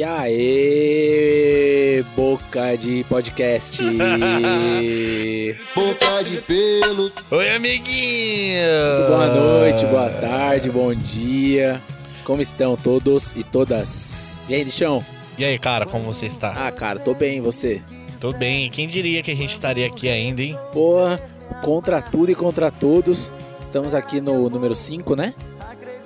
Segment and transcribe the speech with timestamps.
[0.00, 3.84] E aí, boca de podcast.
[5.76, 7.12] Boca de pelo.
[7.30, 8.96] Oi, amiguinho!
[8.96, 11.82] Muito boa noite, boa tarde, bom dia.
[12.24, 14.40] Como estão todos e todas?
[14.48, 15.04] E aí, Lixão?
[15.36, 16.66] E aí, cara, como você está?
[16.66, 17.82] Ah, cara, tô bem, e você?
[18.18, 18.70] Tô bem.
[18.70, 20.58] Quem diria que a gente estaria aqui ainda, hein?
[20.72, 21.20] Porra,
[21.62, 23.34] contra tudo e contra todos.
[23.60, 25.34] Estamos aqui no número 5, né?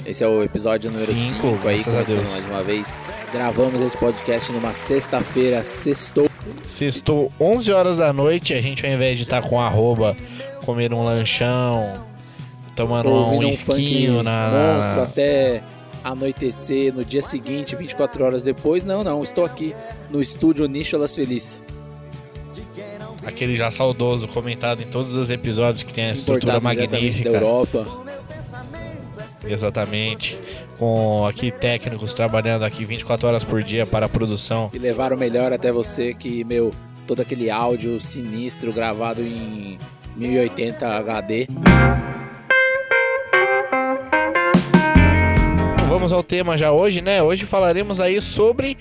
[0.07, 2.95] Esse é o episódio número Cinco, 5 aí, começando mais uma vez.
[3.33, 6.29] Gravamos esse podcast numa sexta-feira, sextou.
[6.69, 10.15] Sextou 11 horas da noite, a gente ao invés de estar com arroba,
[10.67, 12.05] comer um lanchão,
[12.77, 14.51] tomando ouvindo um um funk na...
[14.75, 15.63] monstro até
[16.03, 18.85] anoitecer no dia seguinte, 24 horas depois.
[18.85, 19.75] Não, não, estou aqui
[20.11, 21.65] no estúdio Nicholas Feliz.
[23.25, 27.31] Aquele já saudoso comentado em todos os episódios que tem a estrutura Importado magnífica.
[27.31, 28.04] da Europa.
[29.47, 30.39] Exatamente.
[30.79, 34.71] Com aqui técnicos trabalhando aqui 24 horas por dia para a produção.
[34.73, 36.73] E levar o melhor até você que, meu,
[37.07, 39.79] todo aquele áudio sinistro gravado em
[40.17, 41.47] 1080 HD.
[45.89, 47.23] Vamos ao tema já hoje, né?
[47.23, 48.77] Hoje falaremos aí sobre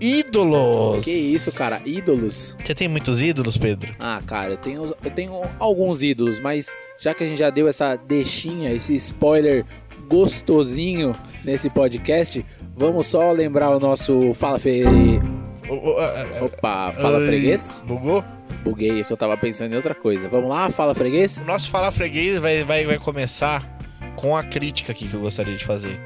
[0.00, 1.04] ídolos.
[1.04, 2.56] Que isso, cara, ídolos.
[2.64, 3.94] Você tem muitos ídolos, Pedro?
[3.98, 7.68] Ah, cara, eu tenho, eu tenho alguns ídolos, mas já que a gente já deu
[7.68, 9.64] essa deixinha, esse spoiler
[10.08, 12.44] gostosinho nesse podcast,
[12.76, 14.82] vamos só lembrar o nosso Fala Fe...
[14.84, 17.84] A- a- Opa, Fala ai, Freguês?
[17.86, 18.22] Bugou?
[18.62, 20.28] Buguei, é que eu tava pensando em outra coisa.
[20.28, 21.40] Vamos lá, Fala Freguês?
[21.40, 23.62] O nosso Falar Freguês vai, vai, vai começar
[24.16, 25.98] com a crítica aqui que eu gostaria de fazer.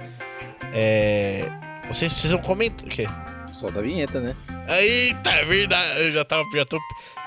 [0.72, 1.44] É...
[1.88, 2.86] Vocês precisam comentar...
[2.86, 3.06] O quê?
[3.52, 4.34] Solta a vinheta, né?
[4.68, 6.00] Eita, é verdade.
[6.02, 6.78] Eu já, tava, já tô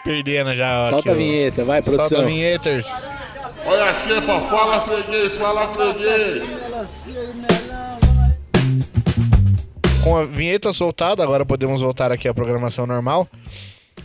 [0.03, 0.77] perdendo já.
[0.79, 2.21] aqui Solta a vinheta, vai, Solta produção.
[2.21, 2.87] a vinheters.
[3.65, 6.60] Olha a xepa, fala freguês, fala freguês.
[10.03, 13.27] Com a vinheta soltada, agora podemos voltar aqui à programação normal.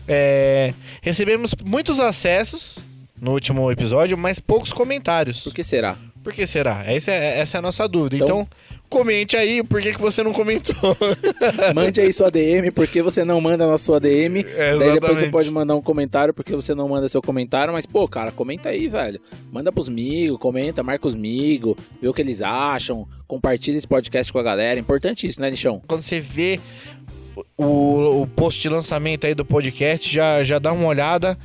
[0.07, 2.79] É, recebemos muitos acessos
[3.21, 5.43] no último episódio, mas poucos comentários.
[5.43, 5.97] Por que será?
[6.27, 6.83] Por que será?
[6.85, 8.17] Essa é, essa é a nossa dúvida.
[8.17, 8.49] Então- Então,
[8.89, 10.75] comente aí por que, que você não comentou.
[11.73, 14.41] Mande aí sua DM, porque você não manda na sua DM.
[14.57, 17.73] É, Daí depois você pode mandar um comentário, porque você não manda seu comentário.
[17.73, 19.21] Mas, pô, cara, comenta aí, velho.
[19.53, 24.33] Manda pros migos, comenta, marca os migos, vê o que eles acham, compartilha esse podcast
[24.33, 24.81] com a galera.
[24.81, 25.81] Importante isso, né, Lixão?
[25.87, 26.59] Quando você vê
[27.57, 31.39] o, o post de lançamento aí do podcast, já, já dá uma olhada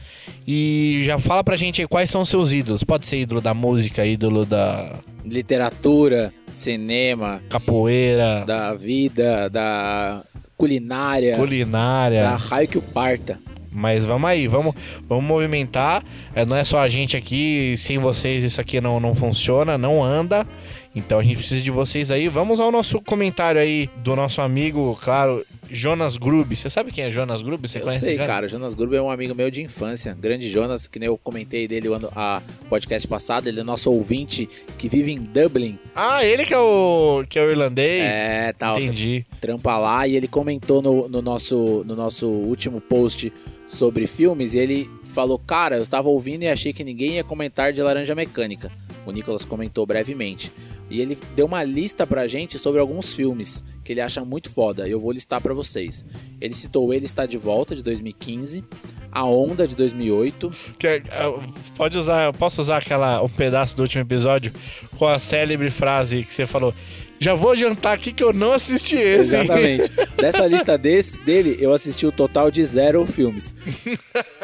[0.48, 2.84] e já fala pra gente aí quais são os seus ídolos.
[2.84, 10.24] Pode ser ídolo da música, ídolo da Literatura, cinema, capoeira, da vida, da
[10.58, 12.24] culinária, culinária.
[12.24, 13.40] da raio que o parta.
[13.72, 14.76] Mas vamos aí, vamos,
[15.08, 16.04] vamos movimentar.
[16.36, 20.04] É, não é só a gente aqui, sem vocês isso aqui não, não funciona, não
[20.04, 20.46] anda.
[20.96, 22.28] Então a gente precisa de vocês aí.
[22.28, 26.56] Vamos ao nosso comentário aí do nosso amigo, claro, Jonas Grube.
[26.56, 27.68] Você sabe quem é Jonas Grube?
[27.68, 28.48] Você eu sei, cara.
[28.48, 30.14] Jonas Gruber é um amigo meu de infância.
[30.14, 33.48] Grande Jonas, que nem eu comentei dele o ano, a podcast passado.
[33.48, 34.48] Ele é nosso ouvinte
[34.78, 35.80] que vive em Dublin.
[35.96, 38.14] Ah, ele que é o, que é o irlandês?
[38.14, 38.80] É, tal.
[38.80, 39.26] Entendi.
[39.40, 40.08] Trampa lá.
[40.08, 43.32] E ele comentou no, no nosso, no nosso último post
[43.66, 44.54] sobre filmes.
[44.54, 48.14] E ele falou: Cara, eu estava ouvindo e achei que ninguém ia comentar de Laranja
[48.14, 48.70] Mecânica.
[49.06, 50.52] O Nicolas comentou brevemente.
[50.90, 54.88] E ele deu uma lista pra gente sobre alguns filmes que ele acha muito foda.
[54.88, 56.06] Eu vou listar pra vocês.
[56.40, 58.64] Ele citou Ele Está de Volta, de 2015.
[59.12, 60.52] A Onda, de 2008.
[60.78, 61.40] Que é- é,
[61.76, 64.54] pode usar, eu posso usar aquela, um pedaço do último episódio
[64.98, 66.74] com a célebre frase que você falou.
[67.20, 69.36] Já vou adiantar aqui que eu não assisti esse.
[69.36, 69.92] hein?" Exatamente.
[70.18, 73.56] Dessa lista desse, dele, eu assisti o total de zero filmes.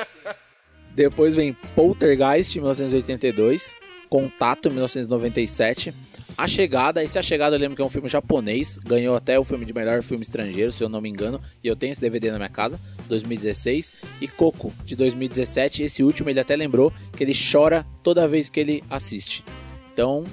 [0.96, 3.76] Depois vem Poltergeist, 1982.
[4.10, 5.94] Contato, 1997.
[6.38, 8.78] A Chegada, esse A Chegada eu lembro que é um filme japonês.
[8.78, 11.42] Ganhou até o filme de melhor filme estrangeiro, se eu não me engano.
[11.64, 13.92] E eu tenho esse DVD na minha casa, 2016.
[14.22, 15.84] E Coco, de 2017.
[15.84, 19.44] Esse último ele até lembrou que ele chora toda vez que ele assiste.
[19.92, 20.26] Então,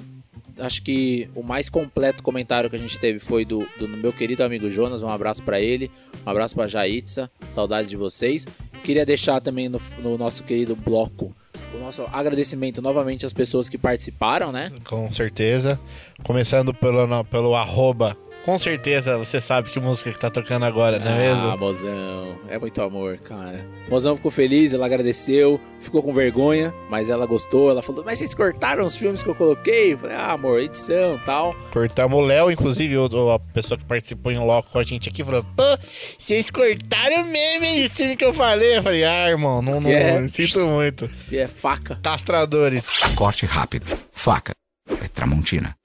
[0.59, 4.43] acho que o mais completo comentário que a gente teve foi do, do meu querido
[4.43, 5.03] amigo Jonas.
[5.03, 5.89] Um abraço pra ele,
[6.25, 8.47] um abraço pra Jaitza, saudades de vocês.
[8.83, 11.35] Queria deixar também no, no nosso querido bloco
[11.75, 14.71] o nosso agradecimento novamente às pessoas que participaram, né?
[14.85, 15.79] Com certeza.
[16.23, 18.17] Começando pelo, pelo arroba.
[18.45, 21.57] Com certeza você sabe que música que tá tocando agora, não é Ah, mesmo?
[21.57, 23.65] mozão, é muito amor, cara.
[23.89, 27.71] Mozão ficou feliz, ela agradeceu, ficou com vergonha, mas ela gostou.
[27.71, 29.93] Ela falou: Mas vocês cortaram os filmes que eu coloquei?
[29.93, 31.55] Eu falei: Ah, amor, edição tal.
[31.71, 35.23] Cortamos o Léo, inclusive o- a pessoa que participou em loco com a gente aqui,
[35.23, 35.63] falou: Pô,
[36.19, 38.77] vocês cortaram mesmo esse filme que eu falei.
[38.77, 40.27] Eu falei: Ah, irmão, não, não é?
[40.27, 41.09] sinto muito.
[41.27, 41.99] Que é faca.
[42.03, 42.85] Castradores.
[43.15, 43.87] Corte rápido.
[44.11, 44.51] Faca.
[44.87, 45.75] É Tramontina.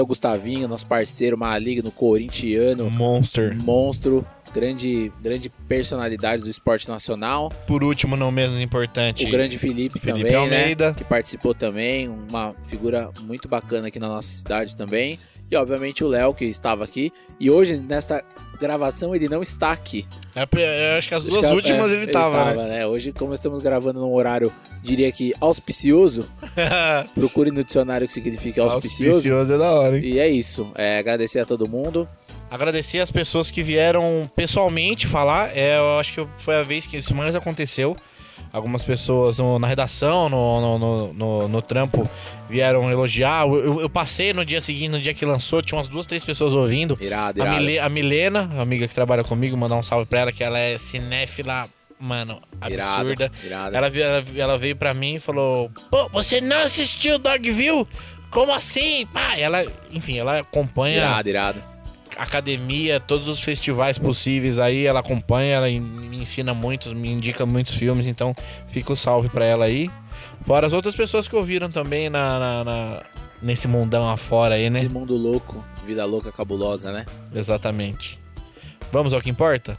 [0.00, 3.56] O Gustavinho, nosso parceiro maligno, corintiano, Monster.
[3.56, 7.52] monstro, grande, grande personalidade do esporte nacional.
[7.66, 9.26] Por último, não menos importante.
[9.26, 10.88] O grande Felipe, Felipe também, Almeida.
[10.88, 10.94] né?
[10.94, 15.18] Que participou também, uma figura muito bacana aqui na nossa cidade também.
[15.50, 17.12] E obviamente o Léo, que estava aqui.
[17.38, 18.22] E hoje, nessa
[18.56, 20.06] gravação, ele não está aqui.
[20.34, 22.68] É, eu acho que as duas que a- últimas é, ele tava, né?
[22.68, 22.86] né?
[22.86, 26.28] Hoje, como estamos gravando num horário, diria que auspicioso,
[27.14, 29.14] procure no dicionário que significa auspicioso.
[29.14, 30.04] Auspicioso é da hora, hein?
[30.04, 30.70] E é isso.
[30.74, 32.08] É, agradecer a todo mundo.
[32.50, 35.56] Agradecer as pessoas que vieram pessoalmente falar.
[35.56, 37.96] É, eu acho que foi a vez que isso mais aconteceu.
[38.52, 42.08] Algumas pessoas no- na redação, no, no, no, no- trampo,
[42.48, 43.46] vieram elogiar.
[43.46, 46.54] Eu, eu- passei no dia seguinte, no dia que lançou, tinha umas duas, três pessoas
[46.54, 46.96] ouvindo.
[47.00, 47.60] Irado, A, irado.
[47.60, 50.58] Mile- a Milena, a amiga que trabalha comigo, mandar um salve pra ela, que ela
[50.58, 51.68] é cinéfila,
[51.98, 53.30] mano, absurda.
[53.44, 53.76] irado.
[53.76, 57.86] Ela, vi- ela, ela veio pra mim e falou: Pô, você não assistiu Dogville?
[58.30, 59.06] Como assim?
[59.06, 61.62] Pá, ela, enfim, ela acompanha Irado, irado.
[62.16, 67.74] Academia, todos os festivais possíveis aí, ela acompanha, ela me ensina muito, me indica muitos
[67.74, 68.34] filmes, então
[68.68, 69.90] fica o salve pra ela aí.
[70.42, 73.02] Fora as outras pessoas que ouviram também na, na- na-
[73.42, 74.78] nesse mundão afora aí, né?
[74.80, 77.04] Esse mundo louco, vida louca cabulosa, né?
[77.34, 78.18] Exatamente.
[78.92, 79.76] Vamos ao que importa?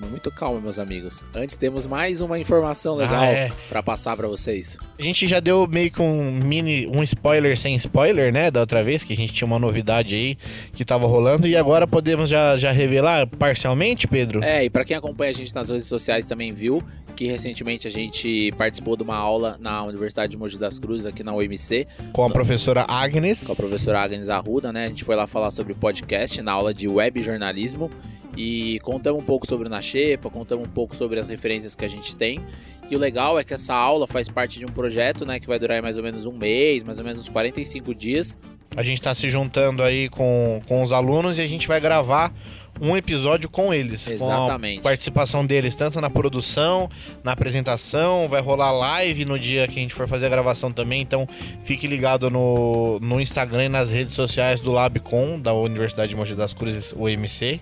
[0.00, 1.24] Muito calma, meus amigos.
[1.34, 3.52] Antes temos mais uma informação legal Ah, é.
[3.68, 4.78] pra passar pra vocês.
[4.98, 8.50] A gente já deu meio que um mini, um spoiler sem spoiler, né?
[8.50, 10.36] Da outra vez, que a gente tinha uma novidade aí
[10.72, 11.46] que tava rolando.
[11.46, 14.42] E agora podemos já, já revelar parcialmente, Pedro?
[14.42, 16.82] É, e pra quem acompanha a gente nas redes sociais também viu
[17.14, 21.22] que recentemente a gente participou de uma aula na Universidade de Mogi das Cruzes, aqui
[21.22, 23.44] na UMC, Com a professora Agnes.
[23.46, 24.86] com a professora Agnes Arruda, né?
[24.86, 27.88] A gente foi lá falar sobre podcast na aula de web jornalismo
[28.36, 31.88] e contamos um pouco sobre o Naxepa, contamos um pouco sobre as referências que a
[31.88, 32.44] gente tem.
[32.90, 35.58] E o legal é que essa aula faz parte de um projeto, né, que vai
[35.58, 38.38] durar mais ou menos um mês, mais ou menos uns 45 dias.
[38.76, 42.32] A gente tá se juntando aí com, com os alunos e a gente vai gravar
[42.80, 44.08] um episódio com eles.
[44.08, 44.80] Exatamente.
[44.80, 46.90] Com a participação deles, tanto na produção,
[47.22, 51.00] na apresentação, vai rolar live no dia que a gente for fazer a gravação também.
[51.00, 51.28] Então
[51.62, 56.34] fique ligado no, no Instagram e nas redes sociais do LabCom, da Universidade de Mogi
[56.34, 57.60] das Cruzes, UMC.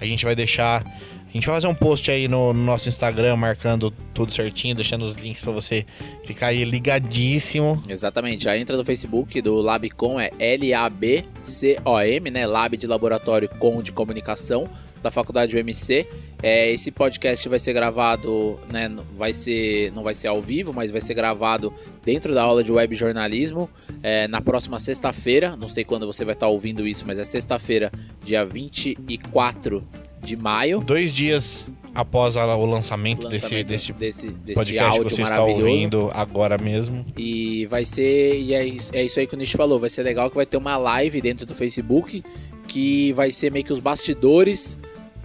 [0.00, 0.84] A gente vai deixar.
[0.84, 5.04] A gente vai fazer um post aí no, no nosso Instagram marcando tudo certinho, deixando
[5.04, 5.84] os links pra você
[6.24, 7.82] ficar aí ligadíssimo.
[7.88, 12.46] Exatamente, já entra no Facebook do Labcom, é L-A-B-C-O-M, né?
[12.46, 14.68] Lab de Laboratório Com de Comunicação
[15.04, 16.06] da Faculdade UMC.
[16.42, 18.90] É, esse podcast vai ser gravado, né?
[19.16, 21.72] Vai ser, não vai ser ao vivo, mas vai ser gravado
[22.04, 23.70] dentro da aula de web jornalismo
[24.02, 25.56] é, na próxima sexta-feira.
[25.56, 27.90] Não sei quando você vai estar ouvindo isso, mas é sexta-feira,
[28.22, 29.86] dia 24
[30.22, 30.80] de maio.
[30.80, 35.22] Dois dias após a- o lançamento, Lançamento desse, desse desse, desse podcast que áudio você
[35.22, 35.66] está maravilhoso.
[35.66, 37.06] ouvindo agora mesmo.
[37.16, 38.40] E vai ser.
[38.40, 39.78] E é isso, é isso aí que o Nish falou.
[39.78, 42.22] Vai ser legal que vai ter uma live dentro do Facebook
[42.66, 44.78] que vai ser meio que os bastidores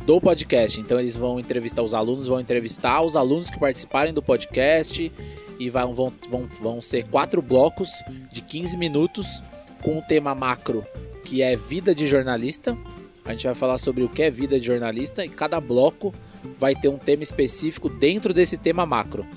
[0.09, 0.81] do podcast.
[0.81, 5.11] Então eles vão entrevistar os alunos, vão entrevistar os alunos que participarem do podcast.
[5.59, 7.91] E vão, vão, vão, vão ser quatro blocos
[8.31, 9.43] de 15 minutos
[9.83, 10.83] com um tema macro
[11.23, 12.75] que é vida de jornalista.
[13.23, 16.11] A gente vai falar sobre o que é vida de jornalista e cada bloco
[16.57, 19.27] vai ter um tema específico dentro desse tema macro.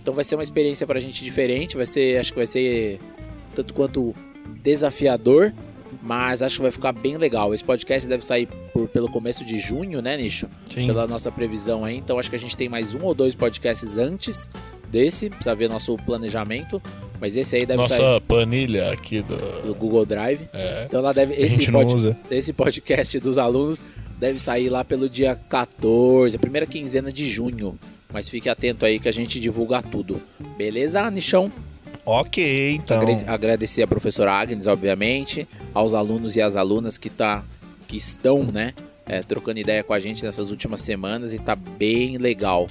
[0.00, 2.98] Então vai ser uma experiência pra gente diferente, vai ser, acho que vai ser
[3.54, 4.14] tanto quanto
[4.62, 5.52] desafiador,
[6.00, 7.52] mas acho que vai ficar bem legal.
[7.52, 10.46] Esse podcast deve sair por, pelo começo de junho, né, Nicho?
[10.72, 10.86] Sim.
[10.86, 11.96] Pela nossa previsão aí.
[11.96, 14.50] Então acho que a gente tem mais um ou dois podcasts antes
[14.90, 16.80] desse, precisa ver nosso planejamento,
[17.20, 19.62] mas esse aí deve sair Nossa planilha aqui do.
[19.62, 20.48] do Google Drive.
[20.52, 20.84] É.
[20.86, 23.82] Então ela deve esse pod- esse podcast dos alunos
[24.18, 27.78] deve sair lá pelo dia 14, a primeira quinzena de junho.
[28.12, 30.20] Mas fique atento aí que a gente divulga tudo.
[30.58, 31.50] Beleza, Nichão?
[32.04, 33.00] Ok, então.
[33.28, 37.44] Agradecer a professora Agnes, obviamente, aos alunos e às alunas que, tá,
[37.86, 38.72] que estão, né,
[39.06, 42.66] é, trocando ideia com a gente nessas últimas semanas e tá bem legal.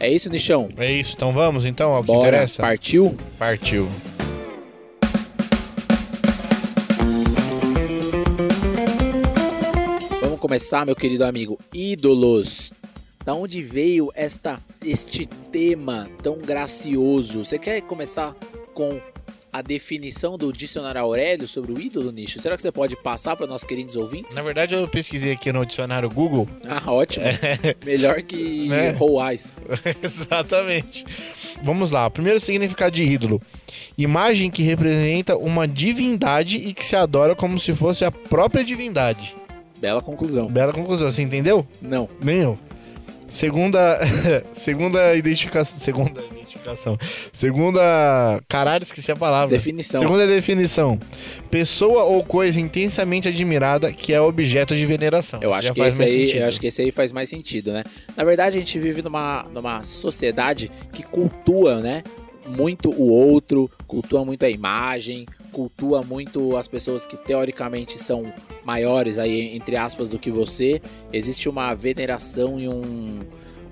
[0.00, 0.70] É isso, Nichão?
[0.76, 2.62] É isso, então vamos então ao que Bora, interessa?
[2.62, 3.16] partiu?
[3.38, 3.88] Partiu.
[10.20, 11.58] Vamos começar, meu querido amigo.
[11.72, 12.72] Ídolos.
[13.24, 17.42] Da onde veio esta este tema tão gracioso?
[17.42, 18.34] Você quer começar
[18.74, 19.00] com
[19.50, 22.38] a definição do dicionário Aurélio sobre o ídolo, Nicho?
[22.40, 24.36] Será que você pode passar para nossos queridos ouvintes?
[24.36, 26.46] Na verdade, eu pesquisei aqui no dicionário Google.
[26.68, 27.24] Ah, ótimo.
[27.86, 28.90] Melhor que Né?
[28.90, 29.56] Roais.
[30.02, 31.06] Exatamente.
[31.62, 32.10] Vamos lá.
[32.10, 33.40] Primeiro significado de ídolo:
[33.96, 39.34] imagem que representa uma divindade e que se adora como se fosse a própria divindade.
[39.80, 40.48] Bela conclusão.
[40.50, 41.66] Bela conclusão, você entendeu?
[41.80, 42.06] Não.
[42.22, 42.58] Nem eu.
[43.28, 43.98] Segunda,
[44.54, 45.78] segunda identificação.
[45.78, 46.98] Segunda identificação.
[47.32, 48.42] Segunda.
[48.48, 49.54] Caralho, esqueci a palavra.
[49.54, 50.00] Definição.
[50.00, 50.98] Segunda definição.
[51.50, 55.40] Pessoa ou coisa intensamente admirada que é objeto de veneração.
[55.42, 56.40] Eu acho, que esse aí, sentido.
[56.40, 57.84] eu acho que esse aí faz mais sentido, né?
[58.16, 62.02] Na verdade, a gente vive numa, numa sociedade que cultua, né?
[62.46, 68.32] Muito o outro, cultua muito a imagem, cultua muito as pessoas que teoricamente são
[68.64, 70.82] maiores aí, entre aspas, do que você.
[71.12, 73.20] Existe uma veneração e um.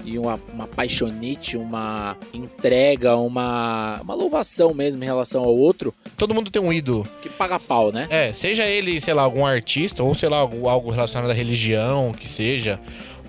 [0.04, 6.34] E uma, uma paixonite, uma entrega, uma, uma louvação mesmo em relação ao outro, Todo
[6.34, 7.06] mundo tem um ídolo.
[7.20, 8.08] que paga pau, né?
[8.10, 12.28] É, seja ele, sei lá, algum artista, ou sei lá, algo, relacionado à religião, que
[12.28, 12.80] seja,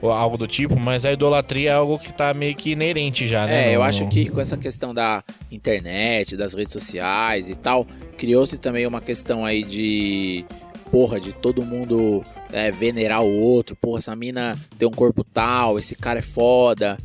[0.03, 3.47] ou algo do tipo, mas a idolatria é algo que tá meio que inerente já,
[3.47, 3.69] né?
[3.69, 7.87] É, eu no- acho que com essa questão da internet, das redes sociais e tal,
[8.17, 10.43] criou-se também uma questão aí de,
[10.91, 13.77] porra, de todo mundo é, venerar o outro.
[13.77, 16.97] Porra, essa mina tem um corpo tal, esse cara é foda.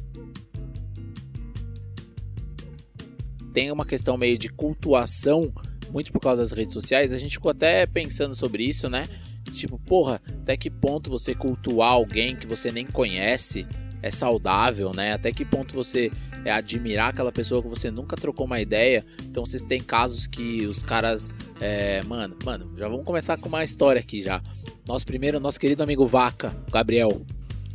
[3.54, 5.52] Tem uma questão meio de cultuação,
[5.92, 7.12] muito por causa das redes sociais.
[7.12, 9.08] A gente ficou até pensando sobre isso, né?
[9.50, 13.66] Tipo, porra, até que ponto você cultuar alguém que você nem conhece
[14.02, 15.12] é saudável, né?
[15.12, 16.10] Até que ponto você
[16.44, 19.04] é admirar aquela pessoa que você nunca trocou uma ideia.
[19.24, 21.34] Então vocês têm casos que os caras.
[21.60, 24.40] É, mano, mano, já vamos começar com uma história aqui já.
[24.86, 27.22] Nosso primeiro, nosso querido amigo Vaca, Gabriel.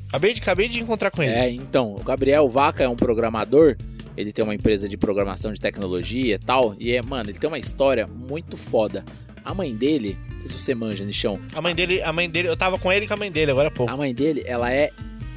[0.07, 1.33] Acabei de, acabei de encontrar com ele.
[1.33, 3.75] É, então, o Gabriel Vaca é um programador.
[4.15, 6.75] Ele tem uma empresa de programação de tecnologia e tal.
[6.79, 9.03] E é, mano, ele tem uma história muito foda.
[9.45, 11.39] A mãe dele, não sei se você manja, Nichão.
[11.53, 13.51] A mãe dele, a mãe dele, eu tava com ele e com a mãe dele
[13.51, 13.91] agora há pouco.
[13.91, 14.89] A mãe dele, ela é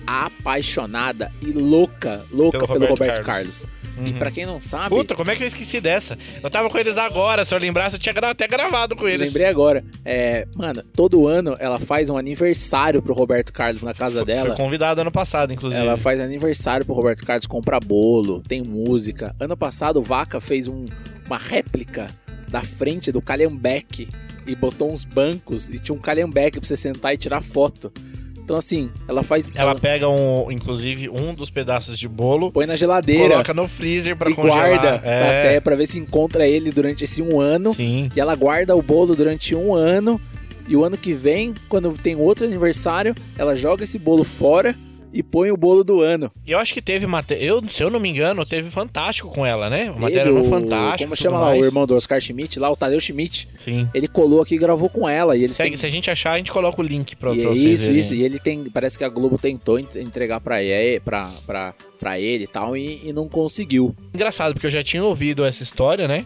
[0.07, 3.67] apaixonada e louca, louca Pelo pelo, Roberto Roberto Carlos.
[3.99, 4.19] E Uhum.
[4.19, 6.19] pra quem não sabe, Puta, como é que eu esqueci dessa?
[6.43, 9.29] Eu tava com eles agora, se eu lembrasse, eu tinha até gravado com eles.
[9.29, 14.19] lembrei agora, é, mano, todo ano ela faz um aniversário pro Roberto Carlos na casa
[14.19, 14.55] Fui dela.
[14.55, 15.81] convidado ano passado, inclusive.
[15.81, 19.35] Ela faz aniversário pro Roberto Carlos, compra bolo, tem música.
[19.41, 20.85] Ano passado o Vaca fez um-
[21.27, 22.09] uma réplica
[22.49, 24.09] da frente do Calhambeck
[24.47, 27.93] e botou uns bancos e tinha um Calhambeck pra você sentar e tirar foto.
[28.39, 32.77] Então assim, ela faz Ela pega, um, inclusive, um dos pedaços de bolo, põe na
[32.77, 34.69] geladeira coloca no freezer pra e congelar.
[34.69, 35.41] guarda é.
[35.41, 37.75] até pra ver se encontra ele durante esse um ano.
[37.75, 38.09] Sim.
[38.15, 40.21] E ela guarda o bolo durante um ano.
[40.69, 44.77] E o ano que vem, quando tem outro aniversário, ela joga esse bolo fora
[45.19, 46.31] e põe o bolo do ano.
[46.47, 47.07] E eu acho que teve.
[47.39, 49.87] Eu, se eu não me engano, teve Fantástico com ela, né?
[49.87, 51.05] Teve Matéria no Fantástico.
[51.05, 51.61] Como chama lá mais.
[51.61, 53.49] o irmão do Oscar Schmidt, lá o Tadeu Schmidt.
[53.65, 53.89] Sim.
[53.95, 55.37] Ele colou aqui e gravou com ela.
[55.37, 55.79] E eles Segue, têm...
[55.79, 57.85] Se a gente achar, a gente coloca o link pra, E pra é vocês isso,
[57.87, 57.99] verem.
[58.01, 58.15] isso.
[58.15, 58.65] E ele tem.
[58.71, 62.77] Parece que a Globo tentou en- entregar pra ele, pra, pra, pra ele e tal,
[62.77, 63.95] e, não conseguiu.
[64.15, 66.25] Engraçado, porque eu já tinha ouvido essa história, né?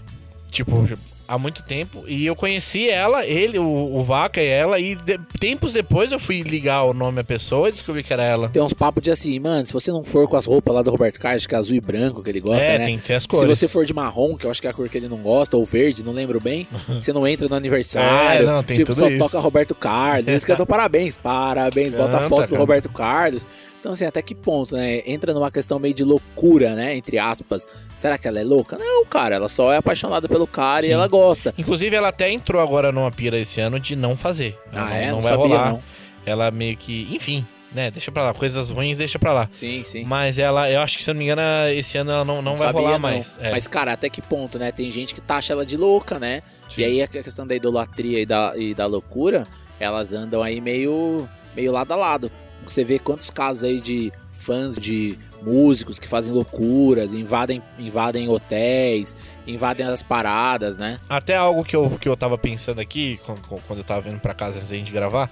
[0.50, 0.84] Tipo,
[1.30, 2.04] há muito tempo.
[2.08, 4.78] E eu conheci ela, ele, o, o Vaca e ela.
[4.80, 8.24] E de- tempos depois eu fui ligar o nome à pessoa e descobri que era
[8.24, 8.48] ela.
[8.48, 10.90] Tem uns papos de assim, mano, se você não for com as roupas lá do
[10.90, 12.86] Roberto Carlos, que é azul e branco, que ele gosta, é, né?
[12.86, 13.48] tem que ter as Se cores.
[13.48, 15.56] você for de marrom, que eu acho que é a cor que ele não gosta,
[15.56, 18.42] ou verde, não lembro bem, você não entra no aniversário.
[18.42, 19.18] É, não, tem tipo, só isso.
[19.18, 20.26] toca Roberto Carlos.
[20.28, 22.56] Eles cantam parabéns, parabéns, bota Canta, foto do.
[22.56, 23.46] Roberto Carlos.
[23.80, 25.00] Então, assim, até que ponto, né?
[25.06, 26.94] Entra numa questão meio de loucura, né?
[26.94, 27.66] Entre aspas.
[27.96, 28.76] Será que ela é louca?
[28.78, 30.94] Não, cara, ela só é apaixonada pelo cara e Sim.
[30.94, 31.54] ela gosta.
[31.56, 34.58] Inclusive, ela até entrou agora numa pira esse ano de não fazer.
[34.72, 35.06] Ela Ah, é?
[35.06, 35.70] Não, Não vai sabia, rolar.
[35.72, 35.82] não.
[36.26, 37.08] Ela meio que.
[37.10, 37.90] Enfim, né?
[37.90, 38.34] Deixa pra lá.
[38.34, 39.48] Coisas ruins, deixa pra lá.
[39.50, 40.04] Sim, sim.
[40.04, 41.40] Mas ela, eu acho que se eu não me engano,
[41.72, 42.98] esse ano ela não, não, vai sabia, rolar não.
[42.98, 43.38] mais.
[43.40, 43.50] É.
[43.50, 44.70] Mas, cara, até que ponto, né?
[44.70, 46.42] Tem gente que taxa ela de louca, né?
[46.68, 46.82] Sim.
[46.82, 49.46] E aí a questão da idolatria e da, e da loucura,
[49.80, 52.30] elas andam aí meio, meio lado a lado.
[52.66, 59.14] Você vê quantos casos aí de fãs de músicos que fazem loucuras, invadem, invadem hotéis,
[59.46, 60.98] invadem as paradas, né?
[61.08, 64.56] Até algo que eu, que eu tava pensando aqui, quando, eu tava vindo pra casa
[64.56, 65.30] antes da gente gravar,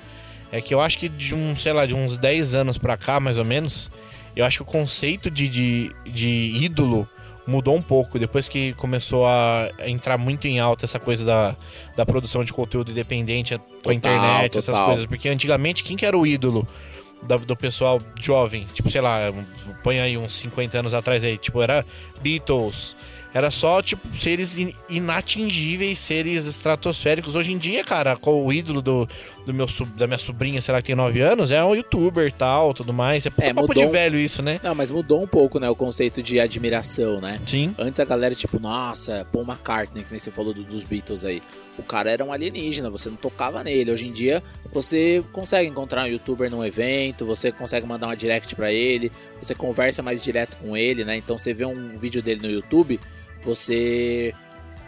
[0.53, 3.21] é que eu acho que de um, sei lá, de uns 10 anos pra cá,
[3.21, 3.91] mais ou menos,
[4.35, 7.09] eu acho que o conceito de, de, de ídolo
[7.47, 8.19] mudou um pouco.
[8.19, 11.57] Depois que começou a entrar muito em alta essa coisa da,
[11.97, 14.87] da produção de conteúdo independente com a internet, essas total.
[14.87, 15.07] coisas.
[15.07, 16.69] Porque antigamente, quem que era o ídolo?
[17.23, 19.19] Da- do pessoal jovem, tipo, sei lá,
[19.83, 21.85] põe aí uns 50 anos atrás aí, tipo, era
[22.23, 22.97] Beatles,
[23.35, 27.35] era só, tipo, seres in- inatingíveis, seres estratosféricos.
[27.35, 29.09] Hoje em dia, cara, qual o ídolo do,
[29.49, 32.33] do meu, da minha sobrinha, sei lá, que tem 9 anos, é um youtuber e
[32.33, 33.27] tal, tudo mais.
[33.27, 34.61] É, É, papo de velho isso, né?
[34.63, 37.41] Não, mas mudou um pouco, né, o conceito de admiração, né?
[37.47, 37.75] Sim.
[37.79, 41.43] Antes a galera, tipo, nossa, Paul McCartney, que nem você falou do- dos Beatles aí.
[41.79, 43.91] O cara era um alienígena, você não tocava nele.
[43.93, 48.55] Hoje em dia, você consegue encontrar um youtuber num evento, você consegue mandar uma direct
[48.57, 51.17] pra ele, você conversa mais direto com ele, né?
[51.17, 52.99] Então você vê um vídeo dele no YouTube,
[53.43, 54.33] você.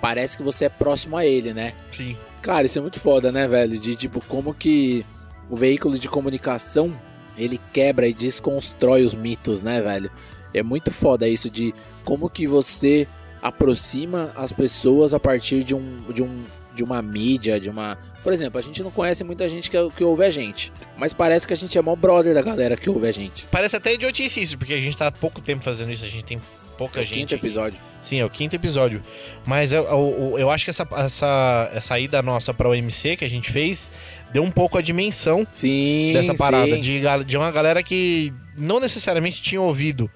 [0.01, 1.75] Parece que você é próximo a ele, né?
[1.95, 2.17] Sim.
[2.43, 3.79] Cara, isso é muito foda, né, velho?
[3.79, 5.05] De tipo, como que
[5.49, 6.93] o veículo de comunicação
[7.37, 10.11] ele quebra e desconstrói os mitos, né, velho?
[10.53, 11.73] É muito foda isso de
[12.05, 13.07] como que você
[13.43, 17.99] aproxima as pessoas a partir de um, de um de uma mídia, de uma.
[18.23, 20.73] Por exemplo, a gente não conhece muita gente que, que ouve a gente.
[20.97, 23.47] Mas parece que a gente é mó brother da galera que ouve a gente.
[23.49, 26.25] Parece até idiotice isso, porque a gente tá há pouco tempo fazendo isso, a gente
[26.25, 26.41] tem
[26.81, 27.19] pouca É o gente.
[27.19, 27.79] quinto episódio.
[28.01, 29.03] Sim, é o quinto episódio.
[29.47, 33.29] Mas eu, eu, eu acho que essa, essa, essa ida nossa pra OMC que a
[33.29, 33.91] gente fez
[34.33, 36.15] deu um pouco a dimensão Sim.
[36.15, 36.75] dessa parada.
[36.75, 36.81] sim.
[36.81, 40.11] De, de uma galera que não necessariamente tinha ouvido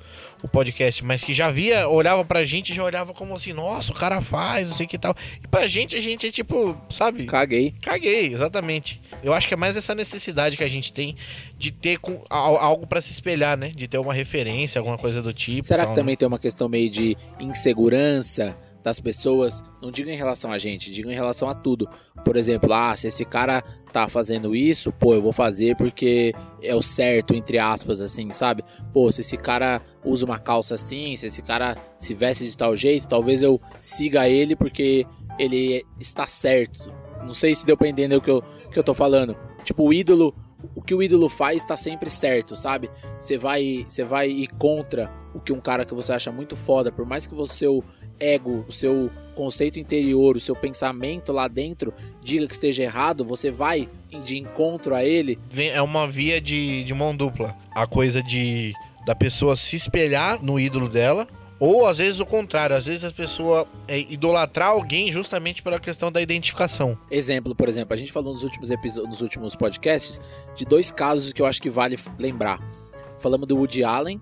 [0.45, 3.91] o podcast, mas que já via, olhava pra gente e já olhava como assim, nossa,
[3.91, 5.17] o cara faz, não sei que tal.
[5.43, 7.25] E pra gente, a gente é tipo, sabe?
[7.25, 7.73] Caguei.
[7.81, 9.01] Caguei, exatamente.
[9.23, 11.17] Eu acho que é mais essa necessidade que a gente tem
[11.59, 13.69] de ter com, al- algo pra se espelhar, né?
[13.75, 15.65] De ter uma referência, alguma coisa do tipo.
[15.67, 16.03] Será tal, que né?
[16.03, 19.65] também tem uma questão meio de insegurança das pessoas?
[19.83, 21.89] Não digo em relação a gente, digo em relação a tudo.
[22.23, 26.75] Por exemplo, ah, se esse cara tá fazendo isso, pô, eu vou fazer porque é
[26.75, 28.63] o certo, entre aspas, assim, sabe?
[28.93, 32.77] Pô, se esse cara usa uma calça assim, se esse cara se veste de tal
[32.77, 35.07] jeito, talvez eu siga ele porque
[35.39, 36.93] ele está certo.
[37.23, 39.35] Não sei se deu pra entender o que eu, que eu tô falando.
[39.65, 40.35] Tipo, o ídolo
[40.75, 42.91] o que o ídolo faz está sempre certo, sabe?
[43.19, 46.93] Você vai, você vai ir contra o que um cara que você acha muito foda,
[46.93, 47.85] por mais que o seu
[48.21, 51.93] ego, o seu conceito interior, o seu pensamento lá dentro
[52.23, 53.89] diga que esteja errado, você vai
[54.25, 55.39] de encontro a ele.
[55.57, 57.57] É uma via de, de mão dupla.
[57.75, 58.73] A coisa de
[59.05, 61.29] da pessoa se espelhar no ídolo dela.
[61.61, 66.11] Ou às vezes o contrário, às vezes a pessoa é, idolatrar alguém justamente pela questão
[66.11, 66.99] da identificação.
[67.11, 70.21] Exemplo, por exemplo, a gente falou nos últimos episódios, nos últimos podcasts
[70.55, 72.59] de dois casos que eu acho que vale lembrar.
[73.21, 74.21] Falamos do Woody Allen,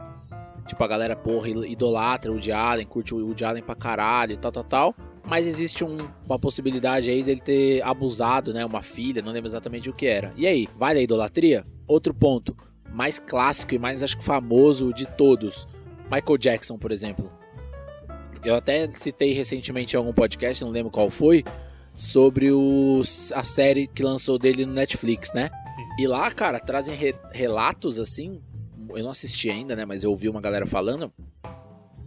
[0.66, 4.52] tipo a galera porra idolatra o Woody Allen, curte o Woody Allen pra caralho, tal,
[4.52, 4.94] tal, tal.
[5.24, 9.88] Mas existe um- uma possibilidade aí dele ter abusado, né, uma filha, não lembro exatamente
[9.88, 10.32] o que era.
[10.36, 11.64] E aí, vale a idolatria?
[11.86, 12.56] Outro ponto,
[12.90, 15.66] mais clássico e mais acho que famoso de todos,
[16.10, 17.30] Michael Jackson, por exemplo.
[18.44, 21.44] Eu até citei recentemente em algum podcast, não lembro qual foi,
[21.94, 23.00] sobre o,
[23.34, 25.50] a série que lançou dele no Netflix, né?
[25.98, 28.40] E lá, cara, trazem re- relatos assim.
[28.96, 29.84] Eu não assisti ainda, né?
[29.84, 31.12] Mas eu ouvi uma galera falando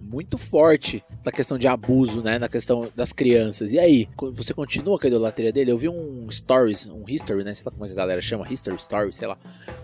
[0.05, 2.37] muito forte da questão de abuso, né?
[2.37, 3.71] Na questão das crianças.
[3.71, 5.71] E aí, você continua com a idolatria dele?
[5.71, 7.53] Eu vi um stories, um history, né?
[7.53, 9.37] Sei lá como é que a galera chama, history, story, sei lá,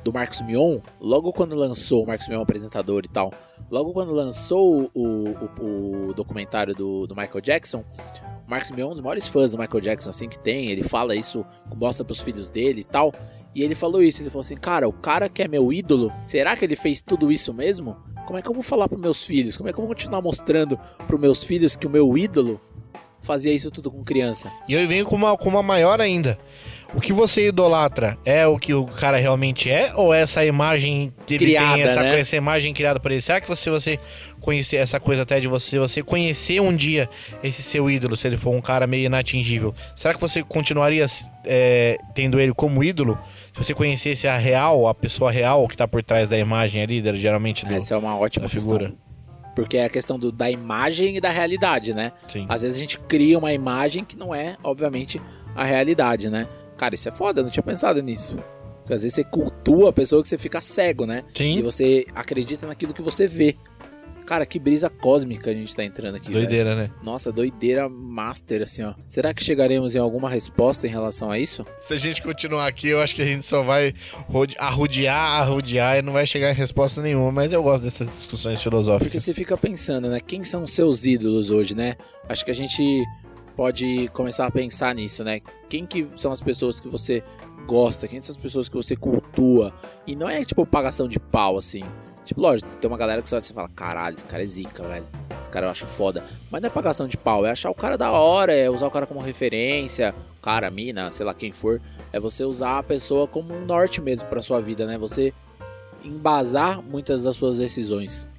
[0.03, 0.79] do Marcos Mion.
[1.01, 3.33] Logo quando lançou, o Marcos Mion é apresentador e tal.
[3.69, 7.83] Logo quando lançou o, o, o documentário do, do Michael Jackson,
[8.47, 10.69] o Marcos Mion é um dos maiores fãs do Michael Jackson, assim, que tem.
[10.69, 11.43] Ele fala isso,
[11.75, 13.11] mostra pros filhos dele e tal.
[13.53, 16.55] E ele falou isso, ele falou assim, cara, o cara que é meu ídolo, será
[16.55, 17.97] que ele fez tudo isso mesmo?
[18.25, 19.57] Como é que eu vou falar pros meus filhos?
[19.57, 22.61] Como é que eu vou continuar mostrando pros meus filhos que o meu ídolo
[23.21, 24.51] fazia isso tudo com criança?
[24.69, 26.39] E eu venho com uma, com uma maior ainda.
[26.93, 29.93] O que você idolatra é o que o cara realmente é?
[29.95, 32.19] Ou é essa imagem Criada, tem, essa, né?
[32.19, 33.21] essa imagem criada por ele?
[33.21, 33.97] Será que você, você
[34.41, 37.09] conhecer essa coisa até de você, você conhecer um dia
[37.41, 41.05] esse seu ídolo, se ele for um cara meio inatingível, será que você continuaria
[41.45, 43.17] é, tendo ele como ídolo?
[43.53, 47.01] Se você conhecesse a real, a pessoa real que tá por trás da imagem ali,
[47.19, 48.77] geralmente do, Essa é uma ótima questão.
[48.77, 48.93] figura.
[49.55, 52.13] Porque é a questão do, da imagem e da realidade, né?
[52.31, 52.45] Sim.
[52.47, 55.21] Às vezes a gente cria uma imagem que não é, obviamente,
[55.53, 56.47] a realidade, né?
[56.77, 58.39] Cara, isso é foda, eu não tinha pensado nisso.
[58.79, 61.23] Porque às vezes você cultua a pessoa que você fica cego, né?
[61.35, 61.57] Sim.
[61.57, 63.55] E você acredita naquilo que você vê.
[64.31, 66.39] Cara, que brisa cósmica a gente tá entrando aqui, velho.
[66.39, 66.89] Doideira, né?
[67.03, 68.93] Nossa, doideira master, assim, ó.
[69.05, 71.65] Será que chegaremos em alguma resposta em relação a isso?
[71.81, 73.93] Se a gente continuar aqui, eu acho que a gente só vai
[74.29, 77.29] rode- arrodear, arrodear e não vai chegar em resposta nenhuma.
[77.29, 79.21] Mas eu gosto dessas discussões Porque filosóficas.
[79.21, 80.21] você fica pensando, né?
[80.21, 81.95] Quem são seus ídolos hoje, né?
[82.29, 82.81] Acho que a gente
[83.57, 85.41] pode começar a pensar nisso, né?
[85.67, 87.21] Quem que são as pessoas que você
[87.67, 88.07] gosta?
[88.07, 89.73] Quem são as pessoas que você cultua?
[90.07, 91.83] E não é tipo pagação de pau, assim.
[92.31, 95.03] Tipo, lógico, tem uma galera que você fala, caralho, esse cara é zica, velho.
[95.37, 96.23] Esse cara eu acho foda.
[96.49, 98.89] Mas não é pagação de pau, é achar o cara da hora, é usar o
[98.89, 101.81] cara como referência, cara, mina, sei lá quem for.
[102.13, 104.97] É você usar a pessoa como um norte mesmo pra sua vida, né?
[104.97, 105.33] Você
[106.05, 108.29] embasar muitas das suas decisões.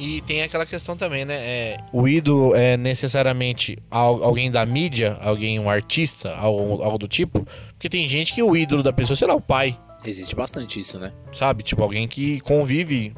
[0.00, 1.34] E tem aquela questão também, né?
[1.34, 7.06] É, o ídolo é necessariamente al- alguém da mídia, alguém, um artista, algo, algo do
[7.06, 7.46] tipo.
[7.74, 10.98] Porque tem gente que o ídolo da pessoa, sei lá, o pai, Existe bastante isso,
[10.98, 11.12] né?
[11.32, 11.62] sabe?
[11.62, 13.14] Tipo, alguém que convive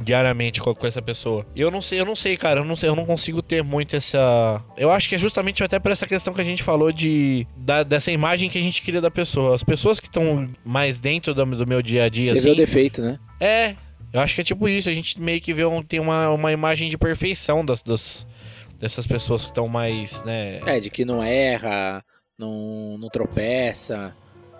[0.00, 1.46] diariamente com, com essa pessoa.
[1.56, 3.96] Eu não sei, eu não sei, cara, eu não sei, eu não consigo ter muito
[3.96, 4.62] essa.
[4.76, 7.82] Eu acho que é justamente até por essa questão que a gente falou de da-
[7.82, 9.54] dessa imagem que a gente cria da pessoa.
[9.54, 12.50] As pessoas que estão mais dentro do, do meu dia a dia, Você assim, vê
[12.50, 13.18] o defeito, né?
[13.40, 13.74] é,
[14.12, 14.88] eu acho que é tipo isso.
[14.88, 18.26] A gente meio que vê um, tem uma, uma imagem de perfeição das, das-
[18.78, 20.58] dessas pessoas que estão mais, né?
[20.64, 22.04] É, de que não erra,
[22.38, 24.14] não, não tropeça,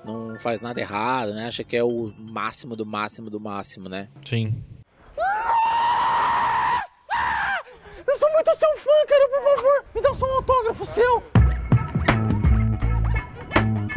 [0.05, 1.47] não faz nada errado, né?
[1.47, 4.09] Acha que é o máximo do máximo do máximo, né?
[4.29, 4.55] Sim.
[8.09, 11.23] Eu sou muito seu fã, cara, por favor, me dá só um autógrafo seu.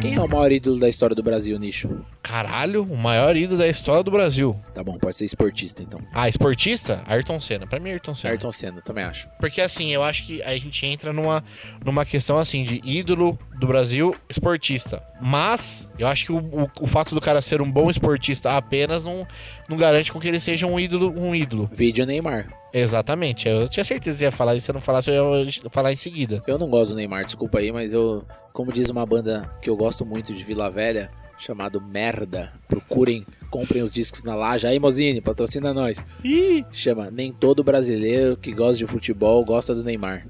[0.01, 2.03] Quem é o maior ídolo da história do Brasil, Nicho?
[2.23, 4.59] Caralho, o maior ídolo da história do Brasil.
[4.73, 5.99] Tá bom, pode ser esportista então.
[6.11, 7.03] Ah, esportista?
[7.05, 7.67] Ayrton Senna.
[7.67, 8.33] Pra mim, Ayrton Senna.
[8.33, 9.29] Ayrton Senna, também acho.
[9.39, 11.43] Porque assim, eu acho que a gente entra numa,
[11.85, 15.03] numa questão assim de ídolo do Brasil esportista.
[15.21, 19.03] Mas eu acho que o, o, o fato do cara ser um bom esportista apenas
[19.03, 19.25] não,
[19.69, 21.69] não garante com que ele seja um ídolo, um ídolo.
[21.71, 22.47] Vídeo Neymar.
[22.73, 23.47] Exatamente.
[23.47, 25.95] Eu tinha certeza que ia falar isso, se eu não falasse, eu ia falar em
[25.95, 26.41] seguida.
[26.47, 29.77] Eu não gosto do Neymar, desculpa aí, mas eu, como diz uma banda que eu
[29.77, 32.51] gosto muito de Vila Velha, chamado Merda.
[32.67, 34.65] Procurem, comprem os discos na laje.
[34.65, 36.03] Aí, Mozine, patrocina nós.
[36.23, 36.65] Ih!
[36.71, 40.25] Chama Nem todo brasileiro que gosta de futebol gosta do Neymar.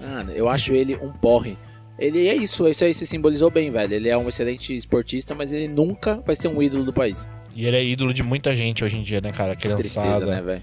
[0.00, 1.56] Mano, eu acho ele um porre.
[1.98, 3.94] Ele é isso, isso aí se simbolizou bem, velho.
[3.94, 7.30] Ele é um excelente esportista, mas ele nunca vai ser um ídolo do país.
[7.54, 9.54] E ele é ídolo de muita gente hoje em dia, né, cara?
[9.54, 9.82] Que Criançada.
[10.08, 10.62] tristeza, né, velho?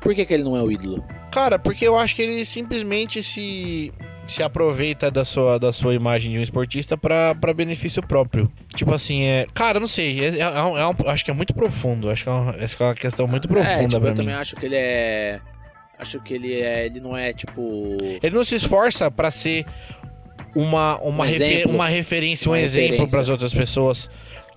[0.00, 1.04] Por que, que ele não é o ídolo?
[1.30, 3.92] Cara, porque eu acho que ele simplesmente se,
[4.26, 8.50] se aproveita da sua, da sua imagem de um esportista pra, pra benefício próprio.
[8.74, 9.46] Tipo assim, é.
[9.54, 10.18] Cara, eu não sei.
[10.20, 12.10] É, é um- é um- acho que é muito profundo.
[12.10, 14.14] Acho que é uma, que é uma questão muito profunda é, tipo, eu mim.
[14.16, 15.40] também acho que ele é.
[15.96, 16.86] Acho que ele é.
[16.86, 17.96] Ele não é tipo.
[18.20, 19.64] Ele não se esforça pra ser
[20.54, 21.72] uma, uma, Um refe- exemplo.
[21.74, 24.08] uma referência, um Uma exemplo para as outras pessoas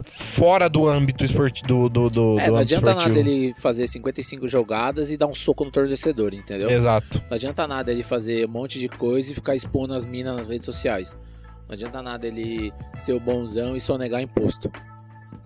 [0.03, 1.67] fora do âmbito esportivo.
[1.67, 3.15] Do, do, do, É, do não adianta esportivo.
[3.15, 6.69] nada ele fazer 55 jogadas e dar um soco no torcedor, entendeu?
[6.69, 7.21] Exato.
[7.29, 10.47] Não adianta nada ele fazer um monte de coisa e ficar expondo as minas nas
[10.49, 11.17] redes sociais.
[11.67, 14.69] Não adianta nada ele ser o bonzão e sonegar imposto.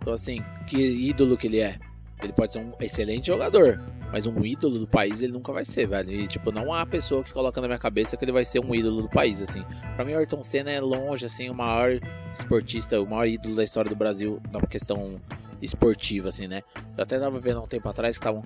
[0.02, 1.76] Então, assim, que ídolo que ele é?
[2.24, 3.82] Ele pode ser um excelente jogador,
[4.12, 6.12] mas um ídolo do país ele nunca vai ser, velho.
[6.12, 8.74] E, tipo, não há pessoa que coloca na minha cabeça que ele vai ser um
[8.74, 9.64] ídolo do país, assim.
[9.96, 12.00] Pra mim, o Ayrton Senna é longe, assim, o maior
[12.34, 15.20] esportista, o maior ídolo da história do Brasil na questão
[15.62, 16.62] esportiva, assim, né?
[16.98, 18.42] Eu até tava vendo há um tempo atrás que estavam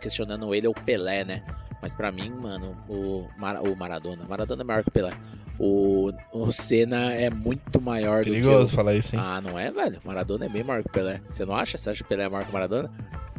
[0.00, 1.42] questionando, ele, é o Pelé, né?
[1.80, 4.24] Mas pra mim, mano, o, Mara- o Maradona.
[4.28, 5.12] Maradona é maior que o Pelé.
[5.58, 9.22] O, o Senna é muito maior do que Perigoso falar isso, hein?
[9.24, 10.00] Ah, não é, velho?
[10.04, 11.20] Maradona é bem maior que o Pelé.
[11.30, 11.78] Você não acha?
[11.78, 12.90] Você acha que o Pelé é maior que o Maradona?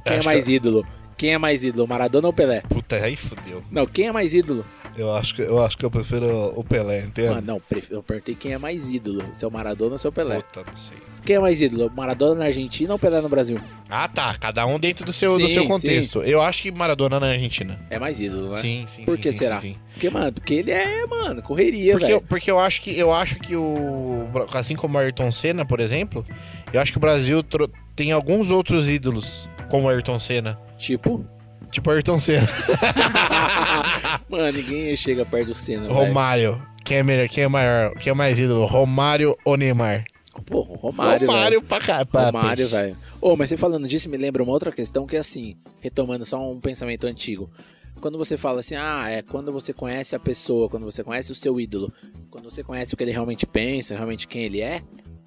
[0.07, 0.85] Quem é mais ídolo?
[1.17, 2.61] Quem é mais ídolo, Maradona ou Pelé?
[2.69, 3.61] Puta, aí fodeu.
[3.71, 4.65] Não, quem é mais ídolo?
[4.95, 7.29] Eu acho, que, eu acho que eu prefiro o Pelé, entende?
[7.29, 9.23] Mano, não, pref- eu perguntei quem é mais ídolo.
[9.31, 10.37] Se é o Maradona ou se é o Pelé.
[10.41, 10.97] Puta, não sei.
[11.23, 11.91] Quem é mais ídolo?
[11.95, 13.59] Maradona na Argentina ou Pelé no Brasil?
[13.89, 14.35] Ah, tá.
[14.39, 16.23] Cada um dentro do seu, do Sim, seu contexto.
[16.23, 17.79] Eu acho que Maradona na Argentina.
[17.91, 18.61] É mais ídolo, né?
[18.61, 19.03] Sim, sim.
[19.03, 19.61] Por sim, que sim, será?
[19.61, 19.79] sim, sim.
[19.93, 22.15] Porque, mano, porque ele é, mano, correria, Porque, velho.
[22.17, 25.79] eu, porque eu acho que eu acho que o assim como o Ayrton Senna, por
[25.79, 26.23] exemplo,
[26.73, 27.43] eu acho que o Brasil
[27.95, 31.25] tem alguns outros ídolos como o Ayrton Senna, Tipo,
[31.71, 32.47] tipo o Ayrton Senna,
[34.29, 35.91] mano, ninguém chega perto do Senna.
[35.91, 36.61] Romário.
[36.83, 37.27] Quem é melhor?
[37.27, 37.93] Quem é maior?
[37.95, 38.65] Quem é mais ídolo?
[38.65, 40.05] Romário ou Neymar?
[40.45, 41.61] Pô, Romário, Romário velho.
[41.63, 42.97] pra cá, pra Romário, velho.
[43.19, 46.49] Ô, mas você falando disso me lembra uma outra questão que é assim, retomando só
[46.49, 47.49] um pensamento antigo.
[47.99, 51.35] Quando você fala assim, ah, é quando você conhece a pessoa, quando você conhece o
[51.35, 51.91] seu ídolo,
[52.29, 54.81] quando você conhece o que ele realmente pensa, realmente quem ele é,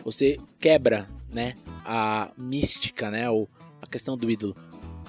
[0.04, 3.59] você quebra, né, a mística, né, ou a
[3.90, 4.56] questão do ídolo.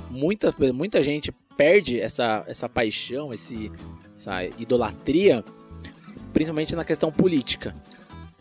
[0.09, 3.71] Muita, muita gente perde essa, essa paixão, esse,
[4.13, 5.43] essa idolatria,
[6.33, 7.75] principalmente na questão política.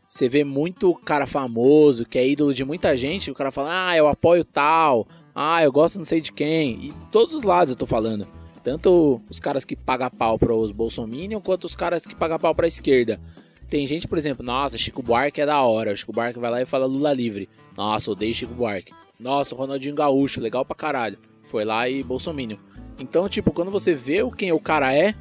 [0.09, 3.97] Você vê muito cara famoso, que é ídolo de muita gente, o cara fala, ah,
[3.97, 6.87] eu apoio tal, ah, eu gosto não sei de quem.
[6.87, 8.27] E todos os lados eu tô falando.
[8.63, 12.55] Tanto os caras que pagam pau para os bolsominion, quanto os caras que pagam pau
[12.55, 13.21] pra esquerda.
[13.69, 15.93] Tem gente, por exemplo, nossa, Chico Buarque é da hora.
[15.93, 17.49] O Chico Buarque vai lá e fala Lula livre.
[17.77, 18.93] Nossa, odeio Chico Buarque.
[19.21, 21.19] Nossa, Ronaldinho Gaúcho, legal pra caralho.
[21.45, 22.57] Foi lá e bolsominion.
[22.99, 25.15] Então, tipo, quando você vê o quem o cara é,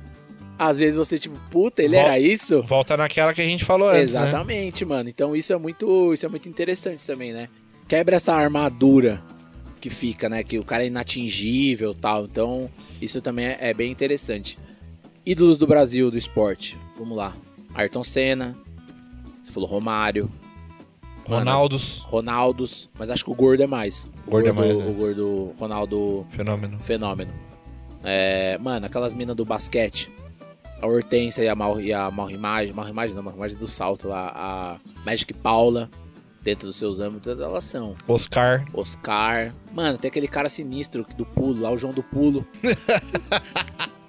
[0.58, 2.62] às vezes você, tipo, puta, ele Vol- era isso?
[2.64, 4.28] Volta naquela que a gente falou antes, né?
[4.28, 5.10] Exatamente, mano.
[5.10, 7.48] Então isso é muito, isso é muito interessante também, né?
[7.88, 9.24] Quebra essa armadura
[9.80, 10.44] que fica, né?
[10.44, 12.26] Que o cara é inatingível, tal.
[12.26, 12.70] Então
[13.02, 14.58] isso também é, é bem interessante.
[15.26, 16.78] Ídolos do Brasil do esporte.
[16.98, 17.36] Vamos lá.
[17.74, 18.58] Ayrton Senna.
[19.42, 20.30] Você falou Romário,
[21.30, 24.10] Ronaldos, Ronaldos, mas acho que o gordo é mais.
[24.28, 24.86] O Gordo é mais, né?
[24.86, 26.78] O gordo Ronaldo fenômeno.
[26.82, 27.34] fenômeno.
[28.04, 30.12] É, mano, aquelas minas do basquete.
[30.82, 32.74] A Hortência e a Mal, e a Malrimagem.
[32.74, 34.32] Malrimagem não, Malrimagem do salto lá.
[34.34, 35.90] A Magic Paula.
[36.42, 37.98] Dentro dos seus âmbitos, elas são.
[38.08, 39.54] Oscar, Oscar.
[39.74, 42.48] Mano, tem aquele cara sinistro do pulo lá, o João do Pulo.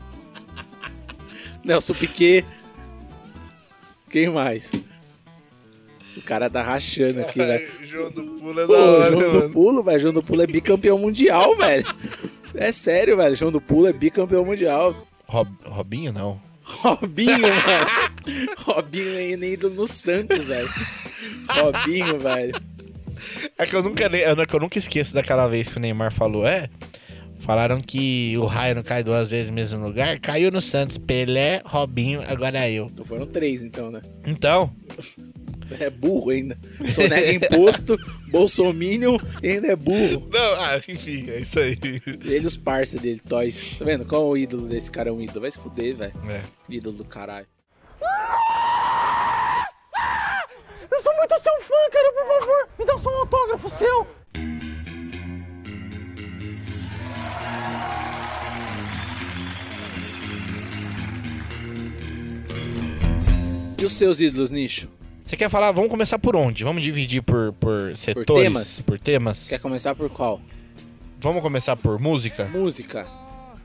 [1.65, 2.47] Nelson Piquet.
[4.09, 4.73] Quem mais?
[6.17, 7.67] O cara tá rachando aqui, velho.
[7.87, 10.01] João do Pulo é Pô, João do Pulo, velho.
[10.01, 11.85] João do Pulo é bicampeão mundial, velho.
[12.55, 13.37] É sério, velho.
[13.37, 14.95] João do Pulo é bicampeão mundial.
[15.27, 16.41] Robinho, não.
[16.63, 18.55] Robinho, mano.
[18.59, 20.69] Robinho é nem ídolo no Santos, velho.
[21.49, 22.61] Robinho, velho.
[23.57, 26.47] É que eu nunca, é que eu nunca esqueço daquela vez que o Neymar falou,
[26.47, 26.69] é.
[27.41, 30.21] Falaram que o raio não cai duas vezes no mesmo lugar.
[30.21, 30.99] Caiu no Santos.
[30.99, 32.87] Pelé, Robinho, agora eu.
[32.87, 34.03] Então foram três, então, né?
[34.27, 34.71] Então,
[35.79, 36.59] É burro ainda.
[36.87, 37.97] Sonega imposto,
[38.33, 40.29] bolsominion e ainda é burro.
[40.33, 41.79] não, ah, enfim, é isso aí.
[42.07, 43.65] Ele e os parceiros dele, Toys.
[43.79, 44.05] Tá vendo?
[44.05, 45.11] Qual o ídolo desse cara?
[45.11, 45.43] É um ídolo.
[45.43, 46.13] Vai se fuder, velho.
[46.29, 46.43] É.
[46.69, 47.47] Ídolo do caralho.
[50.91, 54.07] Eu sou muito seu fã, cara, por favor, me dá só um autógrafo seu.
[63.79, 64.91] E os seus ídolos, nicho?
[65.31, 65.71] Você quer falar?
[65.71, 66.65] Vamos começar por onde?
[66.65, 68.43] Vamos dividir por, por setores?
[68.43, 68.83] temas?
[68.83, 69.47] Por temas?
[69.49, 70.41] Quer começar por qual?
[71.21, 72.47] Vamos começar por música?
[72.47, 73.07] Música.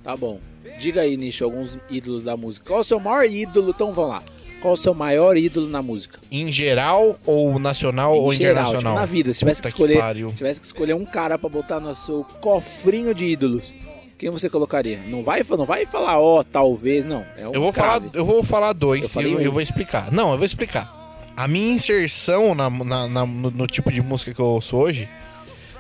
[0.04, 0.39] Tá bom.
[0.78, 2.67] Diga aí, nicho, alguns ídolos da música.
[2.67, 3.71] Qual o seu maior ídolo?
[3.71, 4.23] Então vamos lá.
[4.62, 6.19] Qual é o seu maior ídolo na música?
[6.32, 8.93] Em geral ou nacional ou em geral, internacional?
[8.93, 9.34] tipo, na vida.
[9.34, 10.34] Se tivesse que Puta que escolher, pariu.
[10.34, 13.75] tivesse que escolher um cara pra botar no seu cofrinho de ídolos,
[14.19, 15.01] quem você colocaria?
[15.08, 17.25] Não vai, não vai falar, ó, talvez, não.
[17.36, 19.41] É um Eu vou falar, eu vou falar dois Eu e eu, um.
[19.41, 20.12] eu vou explicar.
[20.12, 21.05] Não, eu vou explicar.
[21.36, 25.08] A minha inserção na, na- na- no, no tipo de música que eu ouço hoje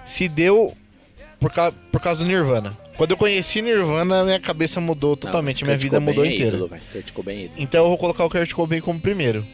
[0.05, 0.75] se deu
[1.39, 2.77] por, ca- por causa do Nirvana.
[2.97, 6.47] Quando eu conheci Nirvana, minha cabeça mudou Não, totalmente, mas minha vida mudou é inteira.
[6.55, 6.81] Ídolo, velho.
[6.91, 7.61] Kurt Cobain é ídolo.
[7.61, 9.45] Então eu vou colocar o Kurt Cobain como primeiro.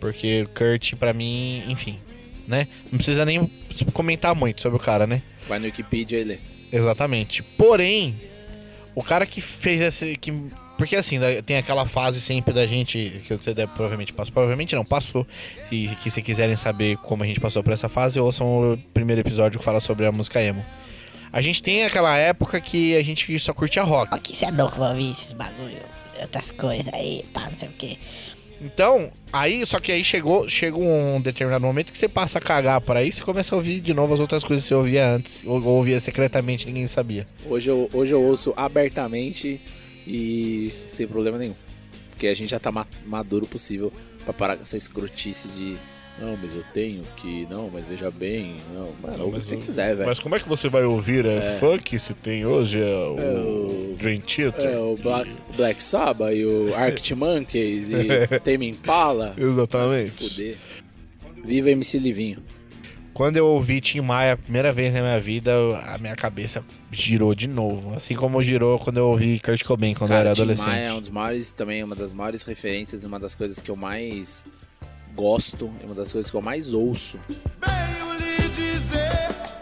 [0.00, 1.98] Porque Kurt, pra mim, enfim,
[2.46, 2.68] né?
[2.90, 3.50] Não precisa nem
[3.92, 5.22] comentar muito sobre o cara, né?
[5.48, 6.38] Vai no Wikipedia e lê.
[6.70, 7.42] Exatamente.
[7.42, 8.20] Porém,
[8.94, 10.16] o cara que fez esse.
[10.16, 10.32] Que,
[10.78, 13.20] porque assim, da- tem aquela fase sempre da gente.
[13.26, 14.32] Que você deve, provavelmente passou.
[14.32, 15.26] Provavelmente não, passou.
[15.70, 19.20] E que se quiserem saber como a gente passou por essa fase, ouçam o primeiro
[19.20, 20.64] episódio que fala sobre a música emo.
[21.30, 24.14] A gente tem aquela época que a gente só curtia rock.
[24.14, 25.76] Ó, que você é louco pra ouvir esses bagulho,
[26.22, 27.98] outras coisas aí, pá, não sei o que.
[28.60, 32.80] Então, aí, só que aí chegou, chegou um determinado momento que você passa a cagar
[32.80, 35.44] para isso e começa a ouvir de novo as outras coisas que você ouvia antes,
[35.46, 37.24] ou, ou ouvia secretamente, ninguém sabia.
[37.46, 39.60] Hoje eu, hoje eu ouço abertamente
[40.08, 41.54] e sem problema nenhum.
[42.10, 43.92] Porque a gente já tá ma- maduro possível
[44.24, 45.76] pra parar com essa escrotice de.
[46.20, 47.46] Não, mas eu tenho que.
[47.48, 48.56] Não, mas veja bem.
[48.74, 50.08] Não, mano, ouve o que você quiser, velho.
[50.08, 51.24] Mas como é que você vai ouvir?
[51.24, 52.80] É, funk se tem hoje?
[52.80, 54.64] É o, É o- Dream Theater?
[54.64, 59.32] É, o Black, Black Sabbath e o Arctic Monkeys e Tame Impala.
[59.38, 60.10] Exatamente.
[60.10, 60.56] Se fuder.
[61.44, 62.42] Viva MC Livinho.
[63.18, 66.64] Quando eu ouvi Tim Maia a primeira vez na minha vida, eu- a minha cabeça
[66.92, 67.92] girou de novo.
[67.94, 70.66] Assim como girou quando eu ouvi Kurt Cobain quando eu Cara, era Tim adolescente.
[70.68, 73.74] Maia é um dos maiores, também uma das maiores referências, uma das coisas que eu
[73.74, 74.46] mais
[75.16, 77.18] gosto, e uma das coisas que eu mais ouço.
[77.28, 79.10] Venho lhe dizer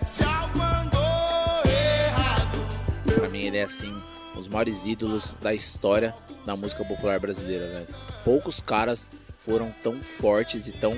[0.07, 3.15] se algo andou errado.
[3.15, 3.91] Pra mim ele é assim,
[4.35, 6.15] um dos maiores ídolos da história
[6.45, 7.89] da música popular brasileira, velho.
[8.23, 10.95] Poucos caras foram tão fortes e tão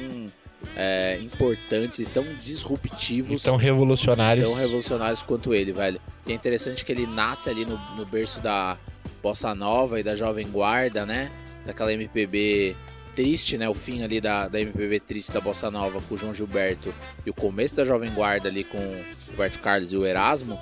[0.77, 4.47] é, importantes e tão disruptivos, Tão revolucionários.
[4.47, 6.01] tão revolucionários quanto ele, velho.
[6.27, 8.77] E é interessante que ele nasce ali no, no berço da
[9.23, 11.31] bossa nova e da jovem guarda, né?
[11.65, 12.77] Daquela MPB
[13.15, 13.69] triste, né?
[13.69, 16.95] O fim ali da, da MPB triste da bossa nova com o João Gilberto
[17.27, 20.59] e o começo da jovem guarda ali com o Roberto Carlos e o Erasmo.